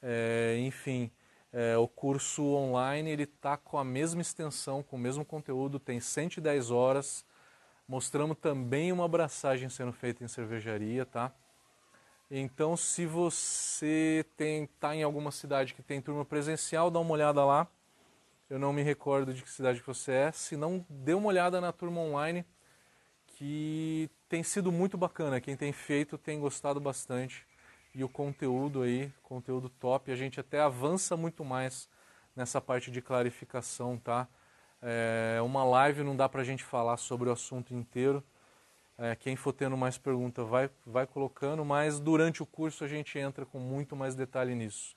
[0.02, 1.10] é, enfim.
[1.52, 6.00] É, o curso online ele está com a mesma extensão, com o mesmo conteúdo, tem
[6.00, 7.24] 110 horas.
[7.86, 11.32] Mostramos também uma abraçagem sendo feita em cervejaria, tá?
[12.30, 17.68] Então, se você está em alguma cidade que tem turma presencial, dá uma olhada lá.
[18.48, 20.32] Eu não me recordo de que cidade que você é.
[20.32, 22.44] Se não, dê uma olhada na turma online,
[23.26, 25.40] que tem sido muito bacana.
[25.40, 27.46] Quem tem feito tem gostado bastante
[27.94, 30.10] e o conteúdo aí, conteúdo top.
[30.10, 31.88] A gente até avança muito mais
[32.34, 34.26] nessa parte de clarificação, tá?
[34.86, 38.22] É, uma live não dá para a gente falar sobre o assunto inteiro.
[38.98, 43.18] É, quem for tendo mais pergunta vai, vai colocando, mas durante o curso a gente
[43.18, 44.94] entra com muito mais detalhe nisso.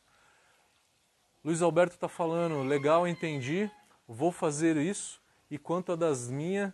[1.42, 3.72] Luiz Alberto está falando, legal, entendi,
[4.06, 5.22] vou fazer isso.
[5.50, 6.74] E quanto a das minhas,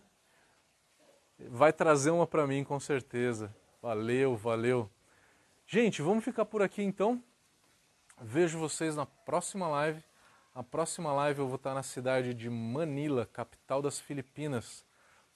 [1.38, 3.54] vai trazer uma para mim com certeza.
[3.80, 4.90] Valeu, valeu.
[5.68, 7.22] Gente, vamos ficar por aqui então.
[8.20, 10.02] Vejo vocês na próxima live.
[10.54, 14.84] Na próxima live eu vou estar na cidade de Manila, capital das Filipinas.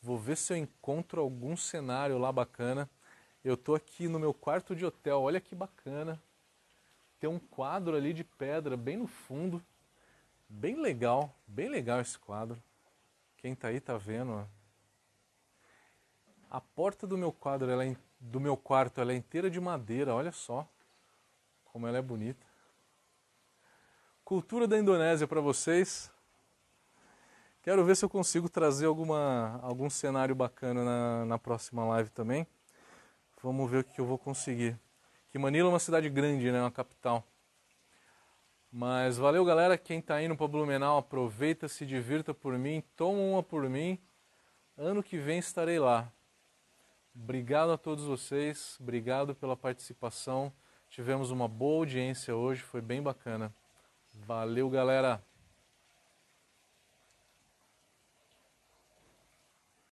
[0.00, 2.88] Vou ver se eu encontro algum cenário lá bacana.
[3.42, 5.20] Eu tô aqui no meu quarto de hotel.
[5.20, 6.22] Olha que bacana.
[7.18, 9.60] Tem um quadro ali de pedra bem no fundo.
[10.48, 12.62] Bem legal, bem legal esse quadro.
[13.38, 14.44] Quem tá aí tá vendo, ó.
[16.48, 20.14] A porta do meu quadro, ela é do meu quarto, ela é inteira de madeira,
[20.14, 20.66] olha só
[21.64, 22.47] como ela é bonita.
[24.28, 26.12] Cultura da Indonésia para vocês.
[27.62, 32.46] Quero ver se eu consigo trazer alguma, algum cenário bacana na, na próxima live também.
[33.42, 34.78] Vamos ver o que eu vou conseguir.
[35.30, 36.60] Que Manila é uma cidade grande, né?
[36.60, 37.26] Uma capital.
[38.70, 39.78] Mas valeu, galera.
[39.78, 43.98] Quem está indo para Blumenau, aproveita, se divirta por mim, toma uma por mim.
[44.76, 46.12] Ano que vem estarei lá.
[47.16, 50.52] Obrigado a todos vocês, obrigado pela participação.
[50.90, 53.50] Tivemos uma boa audiência hoje, foi bem bacana.
[54.26, 55.27] Valeu, galera!